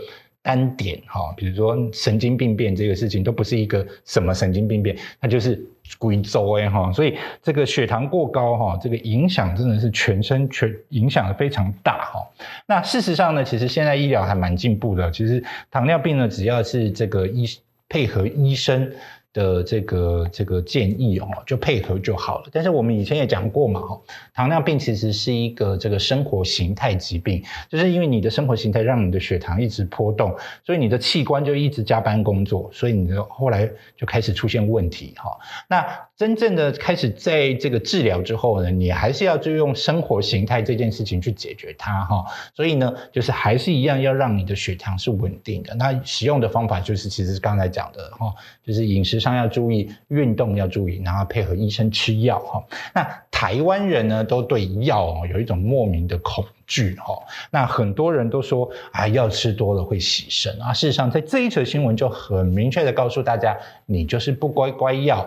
[0.42, 5.64] 单点哈、比如说神经病变这个事情，都不是一个什么神经病变，它就是
[5.98, 12.28] 贵州哎哈，所以这个血糖过高哈、这个影响真的是全身全影响的非常大哈、
[12.66, 17.46] 那事实上呢，其实现在医疗还蛮进步的，其实糖尿病呢，只要是这个医
[17.88, 18.92] 配合医生。
[19.32, 22.48] 的这个这个建议哦，就配合就好了。
[22.52, 24.00] 但是我们以前也讲过嘛，哈，
[24.34, 35.38] 糖尿病其实是一个这个生活形态疾病，就是因为你的生活形态让你的血糖一直波动，所以你的器官就一直加班工作，所以你的后来就开始出现问题哈。
[35.68, 42.24] 那真正的开始在这个治疗之后呢，你还是要就用生活形态这件事情去解决它哈。
[42.54, 45.74] 所以呢，就是还是一样要让你的血糖是稳定的。
[45.74, 48.32] 那使用的方法就是其实刚才讲的哈，
[48.64, 52.62] 就是饮食上要注意，运动要注意，然后配合医生吃药哈。
[52.92, 57.18] 那台湾人呢，都对药哦有一种莫名的恐惧哈。
[57.50, 60.72] 那很多人都说啊，药吃多了会洗肾啊。
[60.72, 63.56] 事实上，在这一则新闻就很明确的告诉大家，
[63.86, 65.26] 你就是不乖乖药，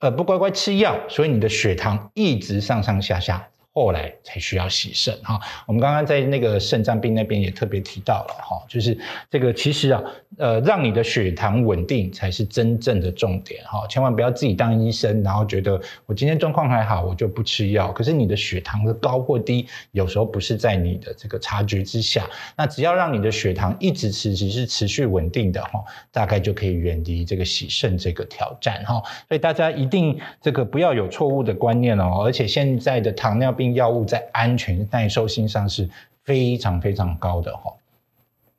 [0.00, 3.48] 呃，不乖乖吃药，所以你的血糖一直上上下下。
[3.72, 5.40] 后来才需要洗肾哈。
[5.66, 8.96] 我们刚刚在那个肾脏病那边也特别提到了哈，就是
[9.30, 10.02] 这个其实啊，
[10.38, 13.86] 呃，让你的血糖稳定才是真正的重点哈。
[13.88, 17.90] 千万不要自己当医生，然后觉得我今天状况还好，我就不吃药。
[17.92, 22.28] 可是你的血糖的高或低，有时候不是在你的这个察觉之下。
[22.56, 29.02] 那只要让你的血糖一直持续是持续稳定的哈，大概就可以远离这个洗肾这个挑战哈。
[29.28, 32.22] 所以大家一定这个不要有错误的观念哦。
[32.24, 35.88] 而且现在的糖尿病药物在安全耐受性上是
[36.24, 37.72] 非常非常高的哈。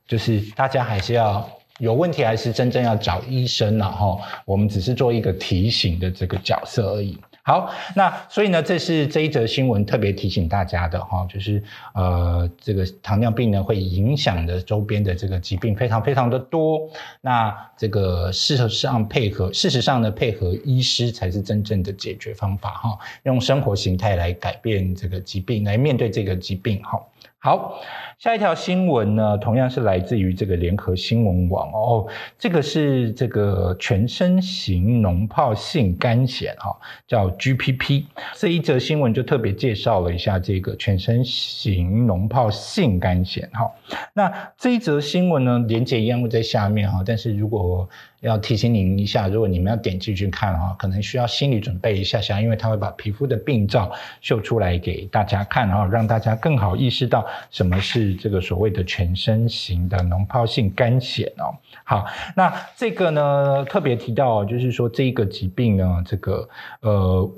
[0.08, 1.50] 就是大家还是要
[1.80, 4.18] 有问题，还是真正要找医生了哈。
[4.46, 7.18] 我们只是做一个提醒的这个角色而已。
[7.46, 11.62] 好，那所以呢，这是这一则新闻特别提醒大家的哈，就是
[11.94, 16.90] 呃，这个糖尿病呢会影响的周边的这个疾病非常非常的多。
[17.20, 26.98] 那这个事实上配合，事实上呢配合医师才是真正的解决方法哈，用生活形态来改变这个疾病，来面对这个疾病哈。
[27.46, 27.82] 好，
[28.20, 32.08] 下一条新闻呢，同样是来自于这个联合新闻网哦。
[32.40, 36.74] 这个是这个全身型脓疱性肝炎哈，
[37.06, 38.06] 叫 GPP。
[38.36, 43.70] 这一则新闻就特别介绍了一下这个全身型脓疱性肝炎哈。
[44.14, 47.90] 那这一则新闻呢，连接一样会在下面哈，但是如果
[48.24, 61.54] 要提醒您一下，如果你们要点进去看哈，可能需要心理准备一下下，因为它会把皮肤的病灶秀出来给大家看，然后让大家更好意识到什么是这个所谓的全身型的脓疱性肝癣哦。
[61.84, 62.06] 好，
[62.36, 66.48] 那这个呢特别提到，就是说这个疾病呢，这个
[66.80, 67.30] 呃，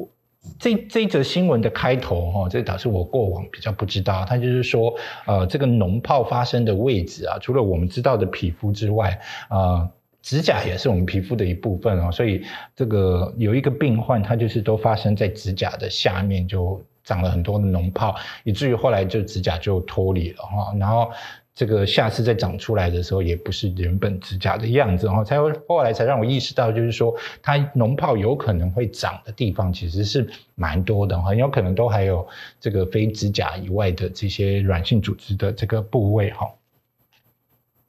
[0.59, 4.93] 这这一则新闻的开头哈，这导致我过往比较不知道，它就是说
[5.25, 9.89] 呃，这个脓疱发生的位置啊，除了我们知道的皮肤之外，啊。
[10.25, 12.43] 指甲也是我们皮肤的一部分哦，所以
[12.75, 21.11] 这个有一个病患，他就是都发生在指甲的下面，就长了很多的脓泡，以至于后来就指甲就脱离了哈，然后
[21.53, 32.27] 这个下次再长出来的时候，也不是原本指甲的样子哈，才会后来才让我意识到，就是说它脓泡有可能会长的地方其实是蛮多的，很有可能都还有
[32.59, 36.49] 这个非指甲以外的这些软性组织的这个部位哈，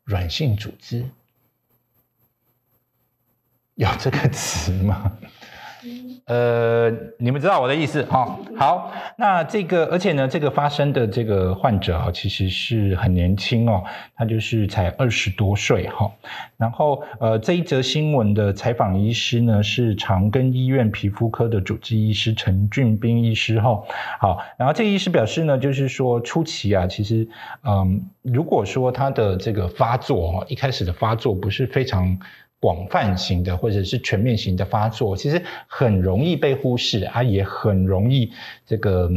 [0.04, 1.02] 软性组织。
[3.76, 5.12] 有这个词吗？
[6.24, 8.36] 呃，你们知道我的意思哈。
[8.58, 13.84] 好，那这个，而且呢，这个发生的这个患者啊，其实是很年轻哦，
[14.16, 16.10] 他就是才二十多岁哈。
[16.56, 23.82] 然后，呃，这一则新闻的采访医师呢，是长庚医院皮肤科的主治医师陈俊斌医师哈。
[24.18, 27.28] 好，然后这医师表示呢，就是说初期啊，其实，
[27.62, 32.18] 嗯，如果说他的这个发作哈，一开始的发作不是非常。
[32.60, 38.32] 广泛型的或者是全面型的发作，其实很容易被忽视，啊，也很容易
[38.66, 39.10] 这个。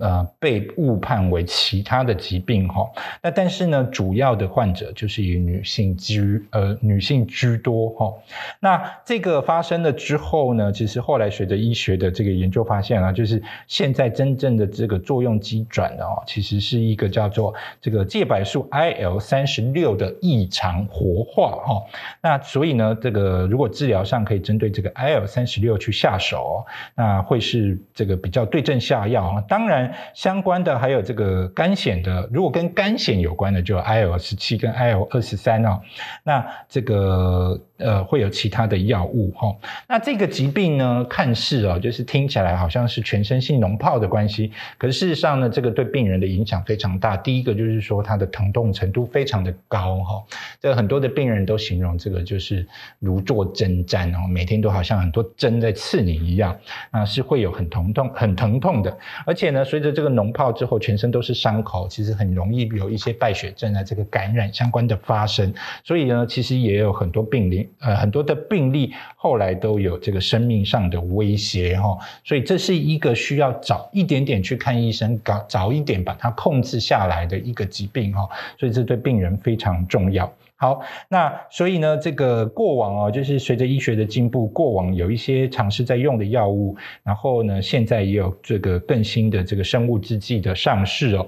[0.00, 2.90] 呃，被误判为其他的疾病哈，
[3.22, 8.12] 那但是呢，主要的患者就是以女性居呃女性居多哈。
[8.58, 21.80] 那这个发生了之后呢，其实后来随着医学的这个研究发现啊，就是现在真正的这个作用机转的哦，其实是一个叫做这个介白素 IL 三十六的异常活化哈。
[22.20, 26.64] 那所以呢，这个如果治疗上可以针对这个 IL 三十六去下手，
[26.96, 29.44] 那会是这个比较对症下药啊。
[29.48, 29.83] 当然。
[30.14, 35.80] 相关的还有这个肝癣的，如果跟肝癣有关的，就 IL 十七跟 IL 二十三哦，
[36.22, 37.60] 那这个。
[37.78, 39.52] 呃，会有其他的药物哈。
[39.88, 47.16] 那这个疾病呢，看似哦，就是听起来好像是全身性脓疱的关系，可是事实上呢，这个对病人的影响非常大。
[47.16, 50.22] 第一个就是说，它的疼痛程度非常的高哈。
[50.60, 52.64] 这很多的病人都形容这个就是
[53.00, 56.56] 如坐针毡哦，每天都好像很多针在刺你一样，
[56.92, 58.96] 啊，是会有很疼痛、很疼痛的。
[59.26, 65.52] 而且呢，随着这个脓疱之后，全身都是伤口，其实很容易有一些败血症啊，这个感染相关的发生。
[65.82, 67.63] 所以呢，其实也有很多病例。
[67.80, 80.32] 呃，很多的病例后来都有这个生命上的威胁哈，所以这是一个需要早一点点去看医生，早早一点把它控制下来的一个疾病哈，所以这对病人非常重要。
[80.56, 91.26] 好，那所以呢，这个过往哦，就是随着医学的进步，过往有一些尝试在用的药物，然后呢，现在也有这个更新的这个生物制剂的上市哦。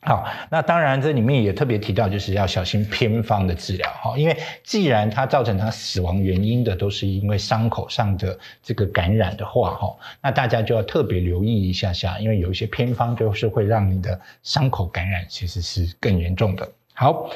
[0.00, 16.68] 好，那当然这里面也特别提到，就是要小心偏方的治疗哈，因为既然它造成他死亡原因的都是因为伤口上的这个感染的话哈，那大家就要特别留意一下下，因为有一些偏方就是会让你的伤口感染其实是更严重的。
[16.94, 17.30] 好。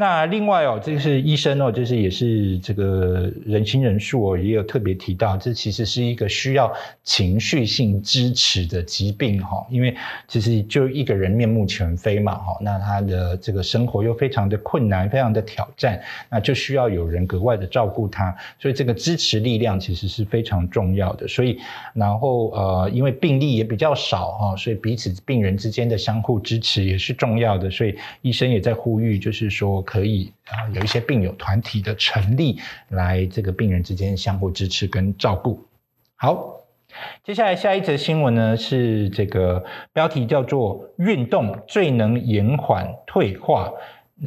[0.00, 6.72] 那另外哦，这是医生哦，就是也是这个人心人数哦，也有特别提到，这其实是一个需要
[7.02, 9.92] 情绪性支持的疾病哈，因为
[10.28, 21.26] 其实就一个人面目全非嘛哈，那他的这个生活又非常的困难，非常的挑战，那就需要有人格外的照顾他，所以这个支持力量其实是非常重要的。
[21.26, 21.58] 所以
[21.92, 29.84] 然后呃，因为病例也比较少哈，所以彼此病人之间的相互支持也是重要的，所以医生也在呼吁，就是说。
[29.88, 32.60] 可以啊，有一些病友团体的成立，
[32.90, 35.64] 来这个病人之间相互支持跟照顾。
[36.14, 36.58] 好，
[37.24, 39.64] 接下来下一则新闻呢是这个
[39.94, 43.72] 标题叫做“运动最能延缓退化”。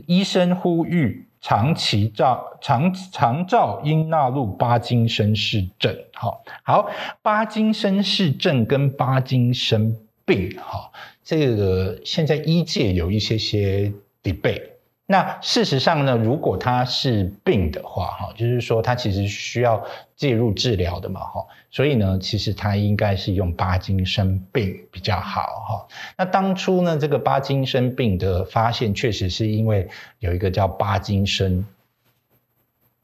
[0.08, 5.96] 医生呼吁长期照长长照应纳入巴金森氏症。
[6.14, 6.90] 好，好，
[7.22, 9.96] 巴金森氏症跟巴金森
[10.26, 10.92] 病，哈，
[11.24, 13.94] 这个现在医界有一些些
[14.24, 14.72] debate。
[15.12, 19.86] 那事实上呢，如果他是病的话，哈，就是说他其实需要
[20.16, 25.88] 介入治疗的嘛，哈，所以呢，其实他应该是用巴金森病比较好，哈。
[26.18, 29.86] 那当初呢，这个巴金森病的发现，确实是因为
[30.20, 31.66] 有一个叫巴金森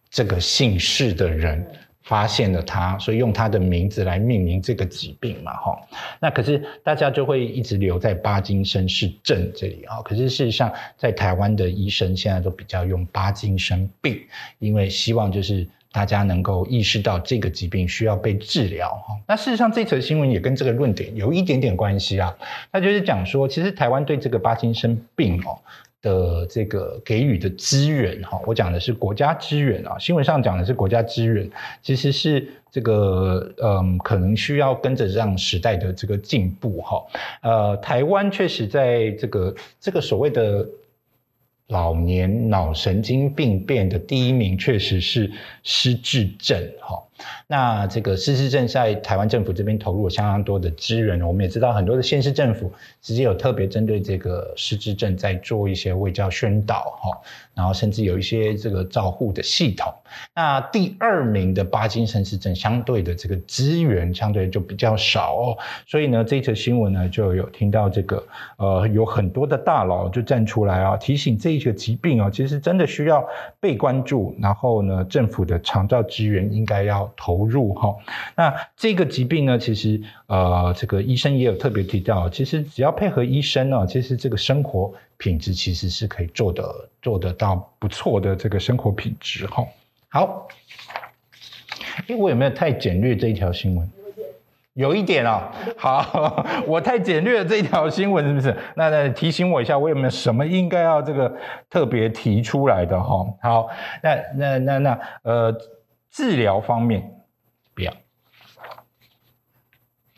[0.10, 1.70] 这个姓氏的人。
[2.08, 5.78] 发现了他，所以用他的名字来命名这个疾病嘛，哈。
[6.22, 10.02] 那可是大家就会一直留在巴金森氏症这里啊。
[10.04, 14.18] 可是事实上，在台湾的医生现在都比较用巴金森病，
[14.60, 19.14] 因为希望就是大家能够意识到这个疾病需要被治疗哈。
[19.28, 22.34] 那事实上，这则新闻也跟这个论点有一点点关系啊。
[22.72, 25.60] 他就是讲说，其实台湾对这个巴金森病哦。
[26.08, 31.50] 的这个给予的资源哈，我讲的是国家资源啊，新闻上讲的是国家资源，
[31.82, 37.06] 其实是这个嗯，可能需要跟着这样时代的这个进步哈。
[37.42, 40.66] 呃，台湾确实在这个这个所谓的
[41.68, 45.30] 老年脑神经病变的第一名，确实是
[45.64, 47.04] 失智症哈。
[47.48, 57.22] 那这个失智症在台湾政府这边投入了相当多的资源，我们也知道很多的县市政府直接有特别针对这个失智症在做一些卫教宣导哈，
[57.54, 59.94] 然后甚至有一些这个照护的系统。
[60.34, 68.24] 那第二名的巴金森氏症相对的这个资源相对就比较少哦，所以呢这则新闻呢就有听到这个
[68.58, 73.26] 呃有很多的大佬就站出来啊提醒这一个疾病啊其实真的需要
[73.60, 77.07] 被关注，然后呢政府的长照资源应该要。
[77.16, 77.96] 投入哈，
[78.36, 89.66] 那这个疾病呢，其实呃，这个医生也有特别提到，其实只要配合医生呢，其实这个生活品质其实是可以做的做得到不错的这个生活品质哈。
[90.10, 90.48] 好，
[92.08, 93.90] 哎，我有没有太简略这一条新闻？
[94.74, 95.42] 有一点哦。
[95.76, 98.56] 好， 我太简略了这一条新闻是不是？
[98.76, 101.36] 那那提醒我一下，我有没有什么应该要这个
[101.70, 103.26] 特别提出来的哈？
[103.42, 103.70] 好，
[104.04, 105.56] 那那那那呃。
[106.12, 107.12] 治疗方面，
[107.74, 107.94] 不要。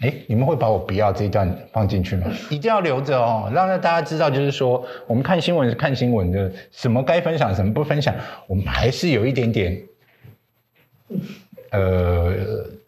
[0.01, 2.31] 哎，你们会把我不要这一段放进去吗？
[2.49, 8.15] 一定要留着哦，让大家知道，就是说，我们看新闻是看新闻的，什么该分享，什么不分享，
[8.47, 9.83] 我们还是有一点点，
[11.71, 12.78] 呃。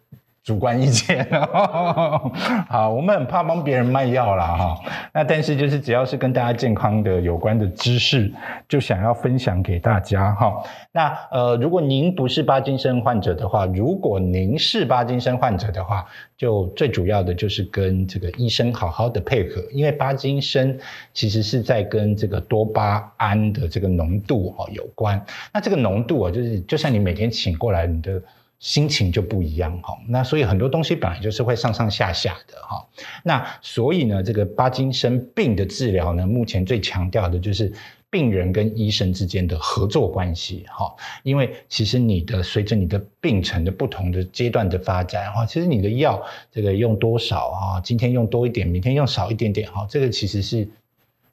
[0.44, 1.24] 主观意见，
[2.68, 4.46] 好，我们很怕帮别人卖药啦。
[4.46, 4.80] 哈。
[5.14, 8.32] 那但是就是只要是跟大家健康的有关的知识，
[8.68, 10.60] 就想要分享给大家哈。
[10.90, 16.04] 那呃，如果您不是巴金森患者的话，如果您是巴金森患者的话，
[16.36, 20.76] 就最主要的就是跟这个医生好好的配合，因为巴金森
[21.14, 25.24] 其实是在跟这个多巴胺的这个浓度哈有关。
[25.54, 28.20] 那这个浓度啊，就是就像你每天醒过来，你的。
[28.62, 32.86] 心情就不一样哈，那所以很多东西本来就是会上上下下的哈，
[33.24, 37.72] 那所以呢，这个巴金生病的治疗呢，目前最强调的就是
[38.08, 40.94] 病人跟医生之间的合作关系哈，
[41.24, 50.68] 因为其实你的随着你的病程的不同的阶段的发展哈，其实你的药这个用多少哈，今天用多一点，明天用少一点点哈，这个其实是。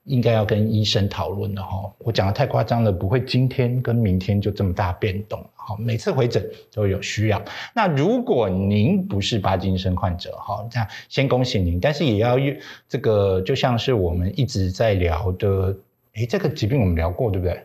[0.10, 5.40] 应该要跟医生讨论的哈，我讲的太夸张了，不会今天跟明天就这么大变动。
[5.54, 6.44] 好，每次回诊
[6.74, 7.40] 都有需要。
[7.76, 12.38] 那如果您不是巴金森患者，哈，那先恭喜您，但是也要
[12.88, 15.78] 这个，就像是我们一直在聊的，
[16.16, 17.64] 诶，这个疾病我们聊过对不对？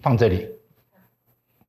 [0.00, 0.48] 放这里。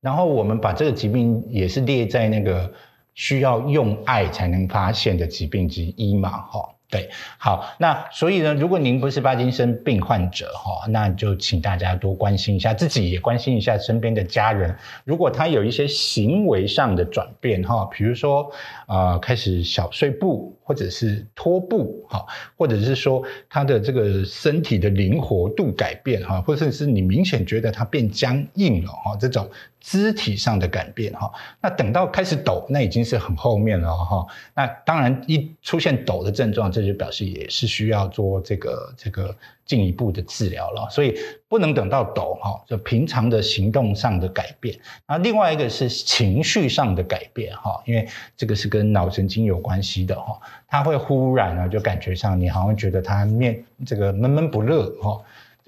[0.00, 2.72] 然后我们把这个疾病也是列在那个
[3.14, 6.71] 需要用爱才能发现的疾病之一嘛，哈。
[6.92, 14.76] 对，好，那所以呢，如果您不是帕金森病患者哈，那就请大家多关心一下自己，也关心一下身边的家人。
[15.04, 18.52] 如果他有一些行为上的转变哈，比如说
[18.86, 22.26] 啊，开始小碎步，或者是拖步哈，
[22.58, 29.48] 或者是说他的这个身体的灵活度改变哈，或者是你明显觉得他变僵硬了哈，这种。
[29.82, 31.30] 肢体上的改变哈，
[31.60, 34.24] 那等到开始抖，那已经是很后面了哈。
[34.54, 40.88] 那当然一出现抖的症状，这就表示也是需要做这个这个进一步的治疗了。
[40.88, 41.18] 所以
[41.48, 44.78] 不能等到抖哈，就平常的行动上的改变。
[45.06, 50.38] 那另外一个是情绪上的改变哈，因为这个是跟脑神经有关系的哈。
[50.68, 55.20] 他会忽然呢就感觉上你好像觉得他面这个闷闷不乐哈，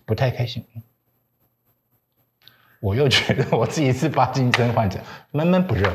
[0.07, 0.65] 不太开心。
[2.85, 5.91] 我又觉得我自己是巴金森患者，闷闷不乐。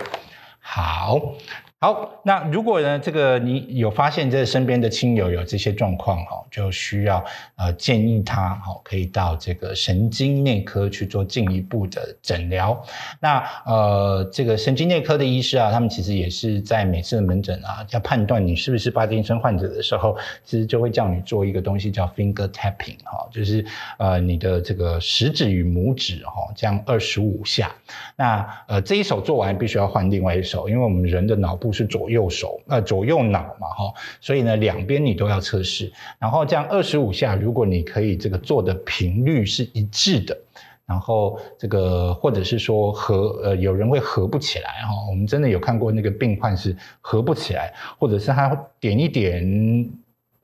[0.59, 1.35] 好，
[1.81, 7.23] 好，那如果呢，这个你有发现这身边的亲友有这些状况哈，就需要
[7.55, 12.83] 呃建议他哈，可以到这个神经内科去做进一步的诊疗。
[13.21, 23.65] 那呃，这个神经内科的医师啊，他们其实也是在每次的门诊啊，要判断你是不是帕金森患者的时候，其实就会叫你做一个东西叫 finger tapping 哈，就是
[23.97, 27.73] 呃你的这个食指与拇指哈，这样二十五下。
[28.17, 31.68] 那呃这一手做完，必须要换另外一手，因为我们人的脑部。
[31.71, 40.37] 是左右手，呃，左右脑嘛，哈，所以呢，两边你都要测试，然后这样二十五下，如果你可以这个做的频率是一致的，
[40.85, 49.89] 然后这个或者是说合，呃，有人会合不起来，哈，我们真的有看过那个病患是合不起来，或者是他点一点。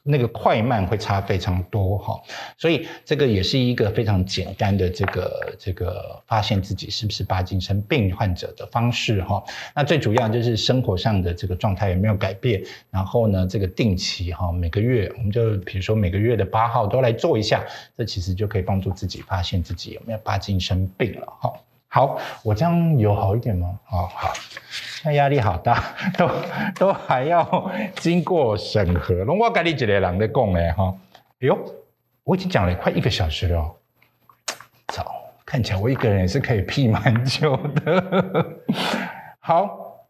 [0.08, 2.22] 那个快慢会差非常多哈，
[2.60, 9.44] 所以这个也是一个非常简单的这个这个发现自己是不是帕金森病患者的方式哈。
[9.74, 17.66] 那最主要就是生活上的这个状态有没有改变，然后呢，这个定期哈每个月我们就比如说每个月的八号都来做一下，
[17.98, 21.52] 这其实就可以帮助自己发现自己有没有帕金森病了哈。
[21.88, 23.80] 好，我这样有好一点吗？
[23.90, 24.34] 哦，好，
[25.06, 25.82] 那压力好大，
[26.18, 26.30] 都
[26.78, 29.14] 都还要经过审核。
[29.24, 30.94] 龙我跟你几个人在讲嘞哈，
[31.40, 31.58] 哎呦，
[32.26, 33.76] 我已经讲了快一个小时了，
[34.90, 35.06] 操，
[35.46, 38.46] 看起来我一个人也是可以屁蛮久的。
[39.40, 40.02] 好，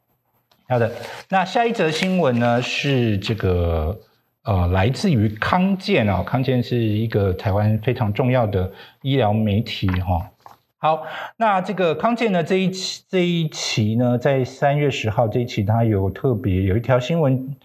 [0.67, 0.91] 好的，
[1.29, 3.99] 那下一则新闻呢是这个
[4.43, 8.71] 呃，来自于康健啊，康健是一个台湾非常重要的
[9.03, 10.31] 医疗媒体哈。
[10.77, 11.07] 好，
[11.37, 17.55] 那这个康健呢这一期这一期呢，在三月十号这一期，它有特别有一条新闻，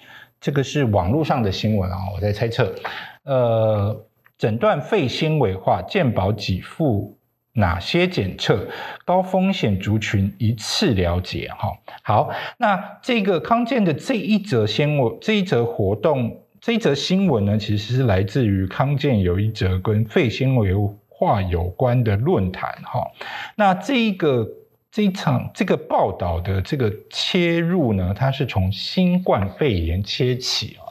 [0.40, 2.72] 这个是网络上的新闻啊，我在猜测，
[3.24, 4.06] 呃，
[4.38, 7.18] 诊断肺纤维化，健保给付
[7.52, 8.68] 哪些检测，
[9.04, 11.72] 高风险族群一次了解哈。
[12.02, 20.96] 好，那这个康健的这一则新闻，这一则活动，这一则新闻呢，其实是来自于康健有一则跟肺纤维物。
[21.20, 23.06] 化有关的论坛哈，
[23.56, 24.48] 那这一个
[24.90, 30.89] 这一场这个报道的这个切入呢，它是从新冠肺炎切起啊。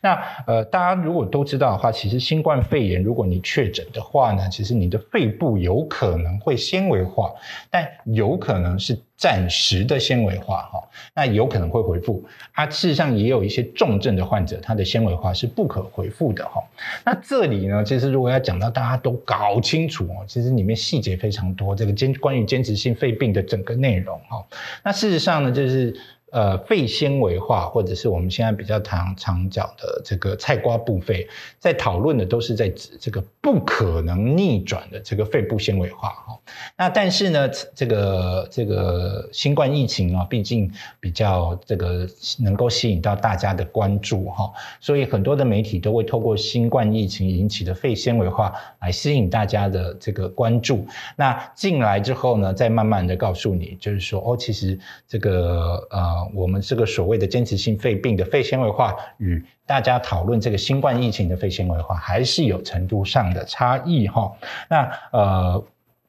[0.00, 7.32] 那呃，大家如果都知道的话，其实新冠肺炎，如果你确诊的话呢，其实你的肺部有可能会纤维化，
[7.70, 10.82] 但有可能是暂时的纤维化哈，
[11.14, 12.24] 那有可能会恢复。
[12.52, 16.62] 啊，事实上也有一些重症的患者，他的纤维化是不可恢复的哈。
[17.04, 24.44] 那这里呢，其实如果要讲到大家都搞清楚哦，其实里面细节非常多，这个坚关于间质性肺病的整个内容哈。
[24.82, 25.94] 那事实上呢，就是。
[26.32, 31.28] 呃，肺纤维化，或者是我们现在比较常常讲的这个菜瓜布肺，
[31.58, 36.38] 在讨论的都是在指这个不可能逆转的这个肺部纤维化哈。
[36.76, 40.70] 那但是呢，这个这个新冠疫情啊，毕竟
[41.00, 42.06] 比较这个
[42.38, 50.86] 能够吸引到大家的关注哈，所以很多的媒体都会透过新冠疫情引起的肺纤维化来吸引大家的这个关注。
[51.16, 54.78] 那进来之后呢，再慢慢的告诉你，就是说哦，其实
[55.08, 56.19] 这个呃。
[56.34, 64.32] 我们这个所谓的间质性肺病的肺纤维化，与大家讨论这个新冠疫情的肺纤维化，还是有程度上的差异哈。
[64.68, 65.64] 那呃，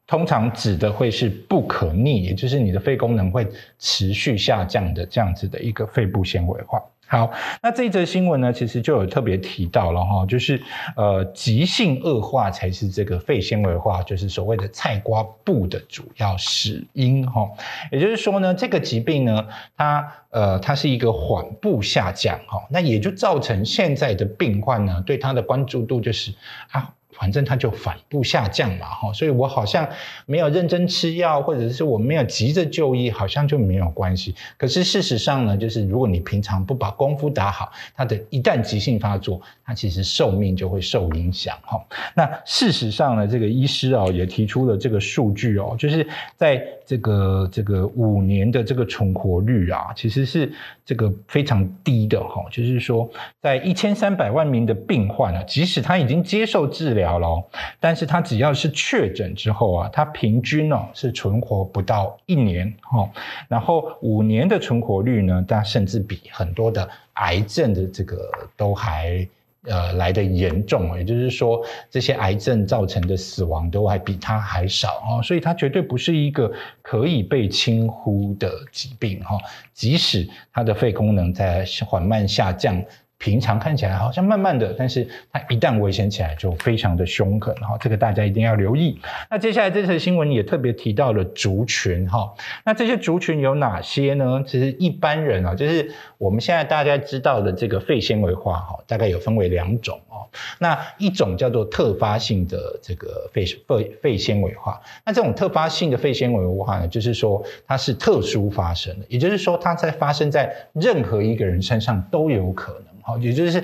[0.07, 3.47] 通常指的会是不可逆，也就是你的肺功能会
[3.79, 6.81] 持续下降的这样子的一个肺部纤维化。
[7.11, 7.29] 好，
[7.61, 10.61] 那这一则新闻呢，其实就有特别提到了哈，就是
[10.95, 17.49] 呃，急性恶化才是这个肺纤维化，就是所谓的菜瓜布的主要死因哈。
[17.91, 19.45] 也就是说呢，这个疾病呢，
[19.75, 26.33] 它呃，它是一个缓步下降哈，那也就造成现在的病患呢，对它的关注度就是
[26.71, 26.93] 啊。
[27.21, 29.87] 反正它就反复下降嘛，哈，所以我好像
[30.25, 34.33] 没有认真吃药，或者是我没有急着就医，好像就没有关系。
[34.57, 41.79] 可是事实上呢，就是如果你平常不把功夫打好，它的一旦急性发作，它其实寿命就会受影响，哈。
[42.15, 50.51] 那事实上呢，这个医师哦也提出了这个数据哦，就是在这个这个五年的这个存活率啊，其实是
[50.83, 53.07] 这个非常低的，哈，就是说
[53.39, 57.10] 在一千三百万名的病患啊，即使他已经接受治疗。
[57.19, 57.43] 了，
[57.79, 63.09] 但是他只要是确诊之后啊，他平均哦是存活不到一年哈，
[63.47, 69.27] 然后五年的存活率呢，它甚至比很多的癌症的这个都还
[69.65, 76.51] 呃来的严重，也就是说这些癌症造成的死亡都还比它还少哦，所以它绝对不是一个
[76.81, 79.37] 可以被轻忽的疾病哈，
[79.73, 82.83] 即使它的肺功能在缓慢下降。
[83.21, 88.99] 平常看起来好像慢慢的，但是它一旦危险起来就非常的凶狠哈，这个大家一定要留意。
[89.29, 92.33] 那接下来这则新闻也特别提到了族群哈，
[92.65, 94.43] 那这些族群有哪些呢？
[94.47, 100.25] 其实一般人啊，就是我们现在大家知道的这个肺纤维化哈，大概有分为两种哦。
[100.57, 112.90] 那一种叫做特发性的这个肺肺肺纤维化，那这种特发性的肺纤维化呢，就是说它是特殊发生的，也就是说它在发生在任何一个人身上都有可能。
[113.03, 113.63] 好，也就是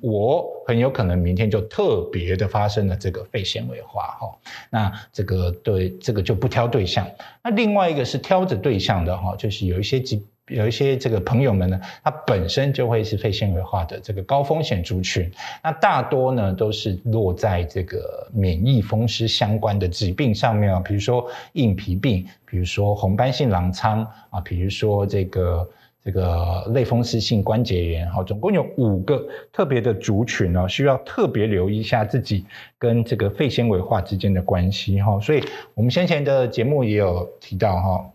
[0.00, 4.36] 我很有可能明天就特别的发生了这个肺纤维化哈。
[4.70, 7.06] 那这个对这个就不挑对象。
[7.42, 15.30] 那另外一个是挑着对象的哈，就是有一些疾有一些这个朋友们呢，他本身就会是肺纤维化的这个高风险族群。
[15.62, 25.68] 那大多呢都是落在这个免疫风湿相关的疾病上面啊，比如说硬皮病，比如说红斑性狼疮啊，比如说这个。
[26.06, 32.44] 这个类风湿性关节炎，哈，总共有五个特别的族群呢，需要特别留意一下自己
[32.78, 35.18] 跟这个肺纤维化之间的关系，哈。
[35.18, 35.42] 所以
[35.74, 38.10] 我们先前的节目也有提到，哈。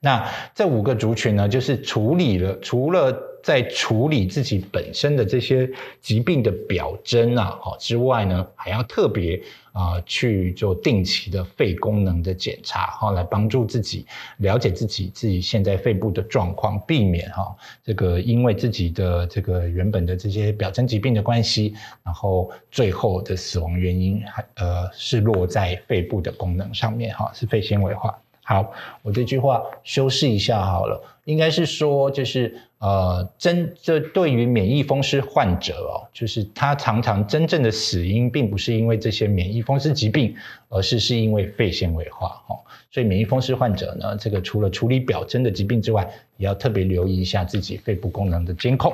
[0.00, 9.42] 那这五个族群呢，就是处理了，除了在处理自己本身的这些疾病的表征啊，好之外呢，还要特别
[9.74, 14.06] 啊去做定期的肺功能的检查，哈，来帮助自己
[14.38, 28.16] 了解自己自己现在肺部的状况，避免哈这个因为自己的这个原本的这些表征疾病的关系，然后最后的死亡原因还呃是落在肺部的功能上面，哈，是肺纤维化。
[28.46, 40.36] 好，我这句话修饰一下好了，应该是说，就是呃，真这对于免疫风湿患者哦，就是他常常真正的死因，并不是因为这些免疫风湿疾病，
[40.68, 42.60] 而是是因为肺纤维化哦。
[42.90, 48.92] 所以免疫风湿患者呢，这个除了处理表征的疾病之外，也要特别留意一下自己肺部功能的监控。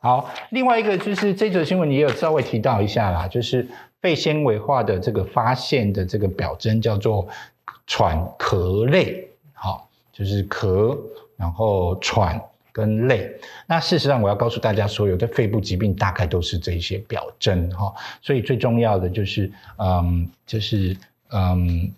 [0.00, 3.68] 好，另外一个就是这则新闻也有稍微提到一下啦，就是
[4.00, 7.28] 肺纤维化的这个发现的这个表征叫做。
[7.86, 10.98] 喘、咳、累，好，就是咳，
[11.36, 12.40] 然后喘
[12.72, 13.30] 跟累。
[13.66, 17.94] 那事实上，我要告诉大家，所有的肺部疾病大概都是这些表征，哈。
[18.20, 20.96] 所以最重要的就是，嗯，就是
[21.30, 21.92] 嗯，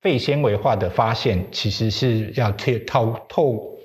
[0.00, 3.76] 肺纤维化的发现，其实是要贴透透。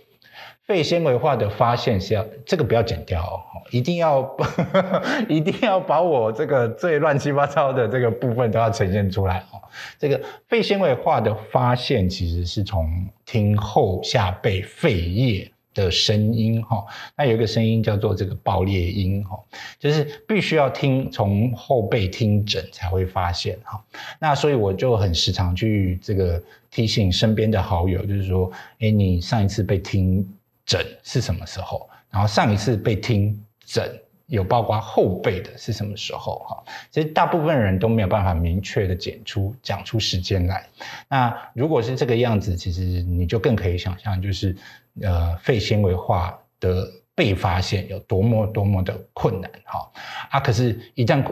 [0.66, 4.36] 肺纤维化的发现是要这个不要剪掉哦，一定要
[5.30, 9.62] 一定要把我这个最乱七八糟的这个部分都要呈现出来哦。
[10.00, 16.84] 这个肺纤维化的发现其实是从听后下背肺叶的声音哈，
[17.16, 19.38] 那有一个声音叫做这个爆裂音哈，
[19.78, 23.80] 就是必须要听从后背听诊才会发现哈。
[24.20, 26.42] 那所以我就很时常去这个
[26.72, 30.28] 提醒身边的好友，就是说，哎，你上一次被听。
[30.66, 31.90] 诊是什么时候？
[32.10, 36.40] 然后上一次被听诊有包括后背的是什么时候？
[36.40, 40.68] 哈，其实大部分人都没有办法明确的讲出讲出时间来。
[41.08, 44.56] 那如果是这个样子，其实你就更可以想象，就是
[45.02, 49.52] 呃肺纤维化的被发现有多么多么的困难。
[49.66, 49.92] 哈
[50.32, 51.24] 啊，可是，一旦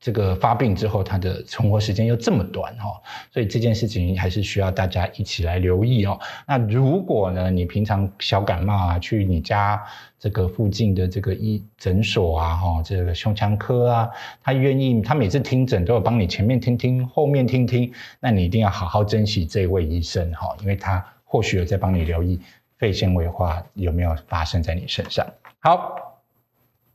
[0.00, 6.18] 这个发病之后，它的存活时间又这么短哈，所以这件事情还是需要大家一起来留意哦。
[6.46, 9.84] 那如果呢，你平常小感冒啊，去你家
[10.16, 14.08] 这个附近的这个医诊所啊，哈，这个胸腔科啊，
[14.40, 22.40] 他愿意，他每次听诊都有帮你前面听听，后面听听，那你一定要好好珍惜这位医生哈，因为他或许有在帮你留意
[22.76, 25.26] 肺纤维化有没有发生在你身上。
[25.58, 26.20] 好，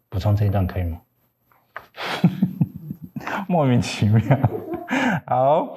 [0.08, 1.01] 补充这一段可以吗？
[3.47, 4.19] 莫名其妙。
[5.25, 5.67] 好，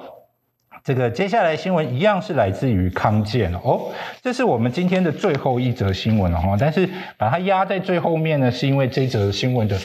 [0.83, 3.89] 这个接下来新闻一样是来自于康健哦。
[4.21, 6.87] 这是我们今天的最后一则新闻了哈，但是
[7.17, 9.77] 把它压在最后面呢，是因为这则新闻的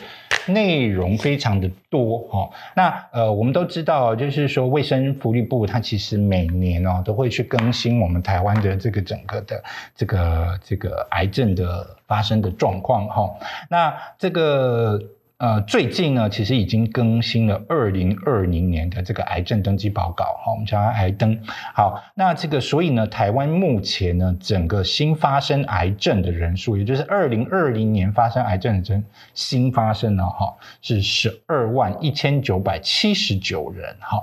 [0.46, 2.50] 内容非常的多哈。
[2.74, 9.64] 那呃，我们都知道，就是说卫生福利部它其实每年哦都会去更新我们台湾的这个整个的
[9.94, 13.30] 这个这个癌症的发生的状况哈。
[13.70, 15.00] 那这个。
[15.42, 21.36] 呃，最近呢，其实已经更新了二零二零年的这个癌症登记报告，好，我们叫它癌登。
[21.74, 34.22] 好，那这个所以呢，台湾目前呢，整个新发生癌症的人数，也就是二零二零年发生癌症的人新发生了哈，是十二万一千九百七十九人，哈。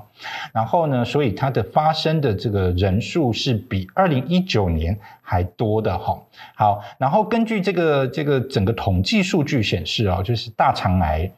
[0.53, 4.97] 然后呢，所以它的发生的这个人数是比二零一九年
[5.29, 6.19] 还多的哈。
[6.55, 11.29] 好，然后根据这个这个整个统计数据显示啊，就是大肠癌、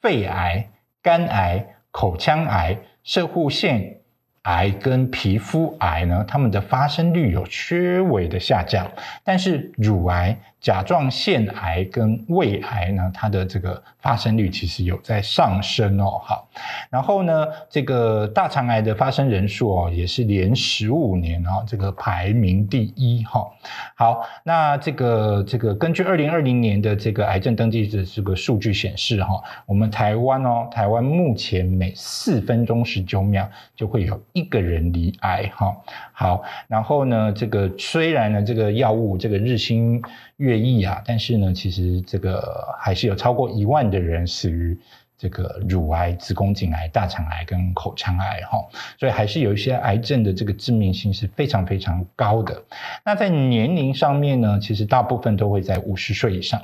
[0.00, 0.68] 肺癌、
[1.02, 3.96] 肝癌、口腔癌、射护腺
[4.42, 8.88] 癌跟皮肤癌呢，它们的发生率有略微的下降，
[9.24, 16.20] 但是乳癌、甲状腺癌跟胃癌呢，它的这个发生率其实有在上升哦。
[16.22, 16.48] 好，
[16.90, 23.50] 然后呢，这个大肠癌的发生人数哦，也是连十五年哦，这个排名第一哈。
[23.94, 35.74] 好，那这个这个根据二零二零年的这个癌症登记的这个数据显示哈，我们台湾哦，台湾目前每四分钟十九秒就会有一个人罹癌哈。
[36.20, 40.02] 好，然后呢，这个虽然呢，这个药物这个日新
[40.36, 44.78] 月异啊，但是呢，其实这个还是有超过一万的人死于
[45.16, 48.58] 这个乳癌、子宫颈癌、大肠癌跟口腔癌哈，
[48.98, 52.64] 所以还是有一些癌症的这个致命性是非常非常高的。
[53.02, 56.60] 那在年龄上面呢，其实大部分都会在五十岁以上，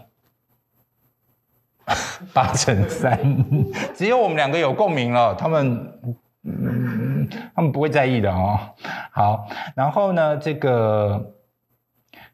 [2.34, 3.18] 八成三，
[3.96, 5.94] 只有我们两个有共鸣了，他们。
[7.54, 8.58] 他们不会在意的哦。
[9.10, 11.34] 好，然后呢，这个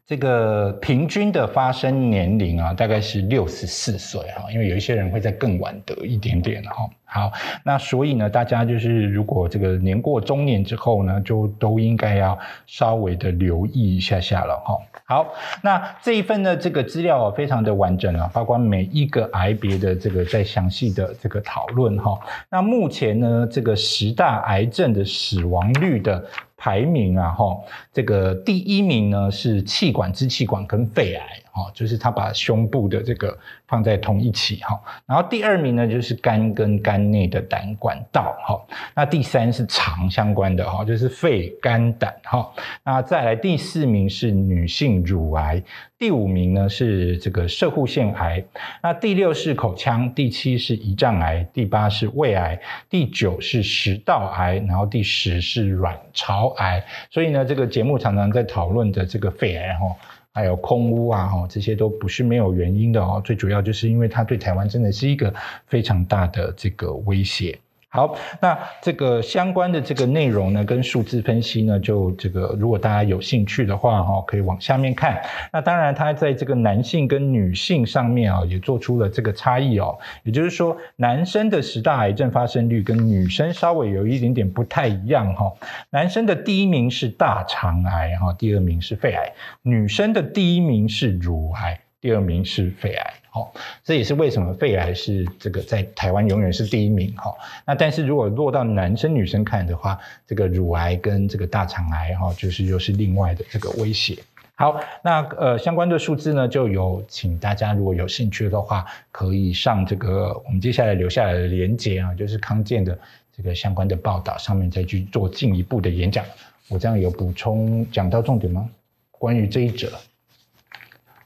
[0.05, 6.89] 这个平均的发生年龄啊，大概是六十四岁哈，因为有一些人会在更晚得一点点哈。
[7.13, 7.31] 好，
[7.63, 14.77] 那所以呢，大家就是如果这个年过中年之后呢，就都应该要稍微的留意一下下了哈。
[15.05, 15.27] 好，
[15.61, 22.19] 那这一份的这个资料啊非常的完整啊，包括每一个癌别的这个在详细的这个讨论哈。
[22.49, 26.25] 那目前呢，这个十大癌症的死亡率的。
[26.55, 27.59] 排名啊，哈，
[27.91, 31.21] 这个第一名呢是气管、支气管跟肺癌，
[31.53, 33.37] 哈，就是他把胸部的这个
[33.67, 34.77] 放在同一起，哈。
[35.05, 38.59] 然后第二名呢就是肝跟肝内的胆管道，哈。
[38.95, 42.51] 那第三是肠相关的，哈，就是肺、肝、胆，哈。
[42.83, 45.63] 那再来第四名是女性乳癌。
[45.99, 48.43] 第五名呢是这个射护腺癌，
[48.81, 56.83] 那第六是口腔，第七是胰脏癌，第八是胃癌，第九是食道癌，然后第十是卵巢癌。
[57.09, 59.95] 所以呢，这个节目常常在讨论的这个肺癌哈，
[60.33, 63.21] 还有空屋啊哈，这些都不是没有原因的哦。
[63.23, 65.33] 最主要就是因为它对台湾真的是一个
[65.67, 67.59] 非常大的这个威胁。
[67.93, 75.21] 好，那这个相关的这个内容呢，跟数字分析呢，就这个如果大家有兴趣的话，哈，可以往下面看。
[75.51, 79.95] 那当然，它在这个男性跟女性上面啊，也做出了这个差异哦。
[80.23, 85.53] 也就是说，男生的十大癌症发生率跟女生稍微有一点点不太一样哈。
[85.91, 89.31] 男生的第一名是大肠癌哈，第二名是肺癌；
[89.61, 93.13] 女生的第一名是乳癌，第二名是肺癌。
[93.33, 93.51] 好，
[93.83, 97.33] 这也是为什么肺癌是这个在台湾永远是第一名哈。
[97.65, 104.19] 那但是如果落到男生女生看的话，这个乳癌跟这个大肠癌哈，就是又是另外的这个威胁。
[104.53, 112.95] 好，那呃相关的数字呢，就有请大家如果有兴趣的话，可以上这个我们接下来留下来的连接啊，就是康健的
[113.35, 116.23] 这个相关的报道上面再去做进一步的演讲。
[116.69, 118.69] 我这样有补充讲到重点吗？
[119.09, 119.91] 关于这一者。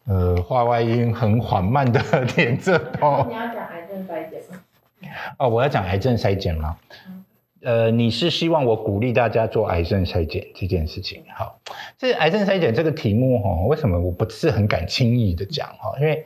[0.07, 2.01] 呃，话外音很缓慢的
[2.33, 3.25] 点着头。
[3.27, 4.63] 你要讲癌症筛检吗？
[5.37, 6.77] 哦，我要讲癌症筛检吗？
[7.61, 11.23] 呃，你是希望我鼓励大家做癌症筛检这件事情？
[11.35, 11.59] 好，
[11.97, 15.93] 这癌症筛检这个题目哈，为什么我不是很敢轻易的讲哈？
[15.99, 16.25] 因为，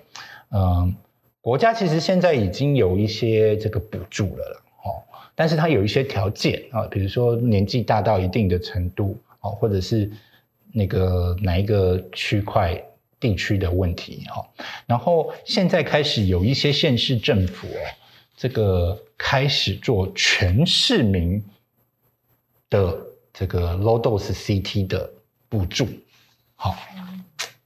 [0.52, 0.94] 嗯，
[1.42, 5.02] 国家其实现在已经有一些这个补助了了，哦，
[5.34, 10.08] 但是它有一些条件啊，比如说年纪大到一定的程度，哦，或者是
[10.72, 12.80] 那个哪一个区块。
[13.22, 14.44] 地区的问题哈，
[14.88, 17.86] 然后现在开始有一些县市政府哦，
[18.36, 21.42] 这个开始做全市民
[22.68, 22.98] 的
[23.32, 25.08] 这个 low dose CT 的
[25.48, 25.88] 补助，
[26.56, 26.76] 好，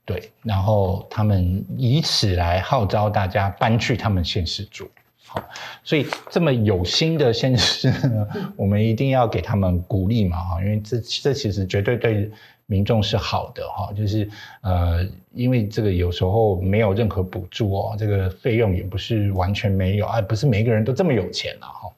[0.04, 4.90] 对，然后他们以此来号召大家搬去他们县市住，
[5.24, 5.42] 好，
[5.82, 12.30] 所以这么有心的县市呢，我们一定要给他们鼓励嘛哈，因为这这其实绝对对。
[12.66, 14.28] 民众是好的哈，就是
[14.60, 21.92] 呃，因为这个有时候没有任何补助哦，这个费用也不是完全没有啊，不是每个人都这么有钱了哈。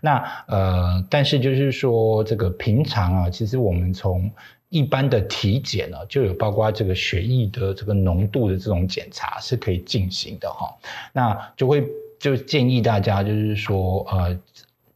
[0.00, 4.30] 那呃，但是就是说这个平常啊，其实我们从
[4.68, 10.72] 一般的体检呢，就有包括这个血液的这个浓度的这种检查是可以进行的哈。
[11.12, 11.84] 那就会
[12.18, 14.38] 就建议大家就是说呃，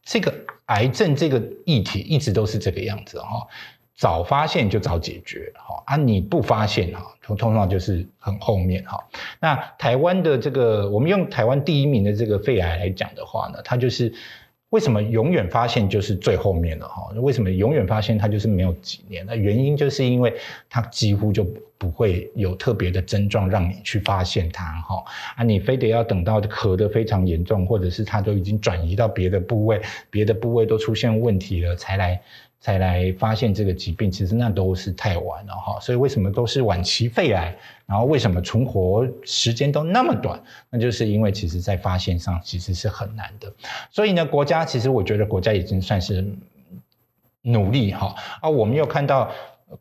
[0.03, 0.33] 这个
[0.67, 3.45] 癌症这个议题一直都是这个样子哈。
[3.97, 5.97] 早发现就早解决，哈啊！
[5.97, 9.03] 你不发现哈，通通常就是很后面哈。
[9.39, 14.13] 那台湾的这个，我们用台湾第一名的这个肺癌来讲的话呢，它就是
[14.69, 17.09] 为什么永远发现就是最后面了哈？
[17.15, 19.25] 为什么永远发现它就是没有几年？
[19.25, 20.31] 那原因就是因为
[20.69, 21.43] 它几乎就
[21.79, 25.03] 不会有特别的症状让你去发现它哈
[25.37, 29.81] 啊，你非得要等到咳得非常严重，或者是它都已经转移到别的部位，
[30.11, 32.21] 别的部位都出现问题了才来
[32.59, 35.79] 才来发现这个疾病，其实那都是太晚了哈。
[35.79, 37.55] 所以为什么都是晚期肺癌？
[37.85, 40.41] 然后为什么存活时间都那么短？
[40.69, 43.53] 那就是因为其实在发现上其实是很难的。
[43.91, 46.25] 所以呢，国家其实我觉得国家已经算是
[47.41, 49.29] 努力哈啊，我们又看到。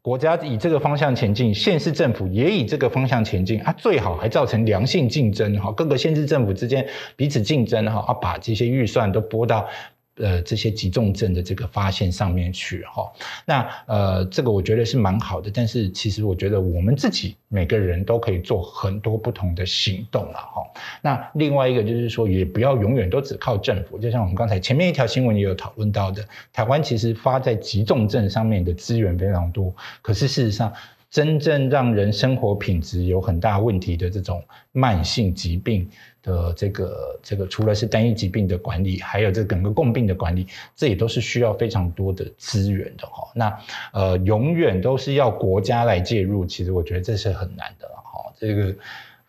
[0.02, 9.68] 国家以这个方向前进，县市政府也以这个方向前进，啊，最好还造成良性竞争哈，各个县市政府之间彼此竞争哈，把这些预算都拨到。
[10.16, 13.12] 呃，这些急重症的这个发现上面去哈，
[13.44, 20.62] 那呃，这个我觉得是蛮好的，但是其实我觉得我们自己每个人都可以做很多不同的行动了哈。
[21.02, 30.72] 那另外一个就是说，也不要永远都只靠政府，就像我们刚才前面一条新闻也有讨论到的，台湾其实发在急重症上面的资源非常多，可是事实上。
[31.08, 35.88] 真正让人生活品质有很大问题的这种慢性疾病
[36.26, 43.28] 的这个这个，除了是单一疾病的管理，还有这整个共病的管理，这也都是需要非常多的资源的哈。
[43.34, 43.58] 那
[43.92, 48.32] 呃，永远都是要国家来介入，其实我觉得这是很难的哈。
[48.36, 48.74] 这个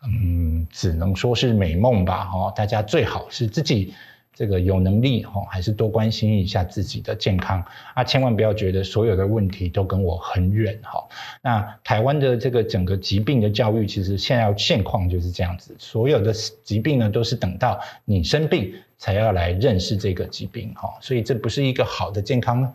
[0.02, 2.50] 嗯，只能说是美梦吧哈。
[2.50, 3.94] 大家最好是自己。
[4.38, 7.60] 这个有能力哈，还是多关心一下自己的健康
[7.92, 8.04] 啊！
[8.04, 11.04] 千万不要觉得所有的问题都跟我很远哈。
[11.42, 16.32] 那台湾的这个整个疾病的教育，其实现在现况就是这样子，所有的
[16.62, 22.72] 疾病呢，都是等到你生病才要来认识这个疾病哈，所以这不是一个好的健康。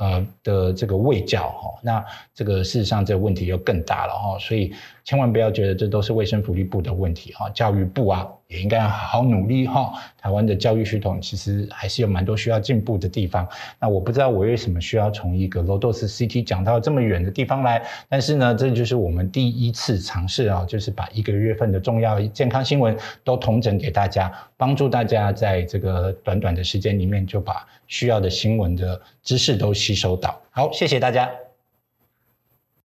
[0.00, 4.72] 呃的这个卫教哈，那这个事实上这个问题又更大了哈，所以
[5.08, 9.90] 千万不要觉得这都是卫生福利部的问题哈，教育部啊也应该好好努力哈。
[10.20, 13.48] 台湾的教育系统其实还是有蛮多需要进步的地方。
[13.80, 22.94] 那我不知道我为什么需要从一个 Los C T 讲到这么远的地方来，但是呢，这就是我们第一次尝试啊，就是把一个月份的重要健康新闻
[23.24, 29.72] 都统整给大家，帮助大家在这个短短的时间里面就把需要的新闻的知识都。
[29.72, 31.47] 吸收到，好，谢谢大家。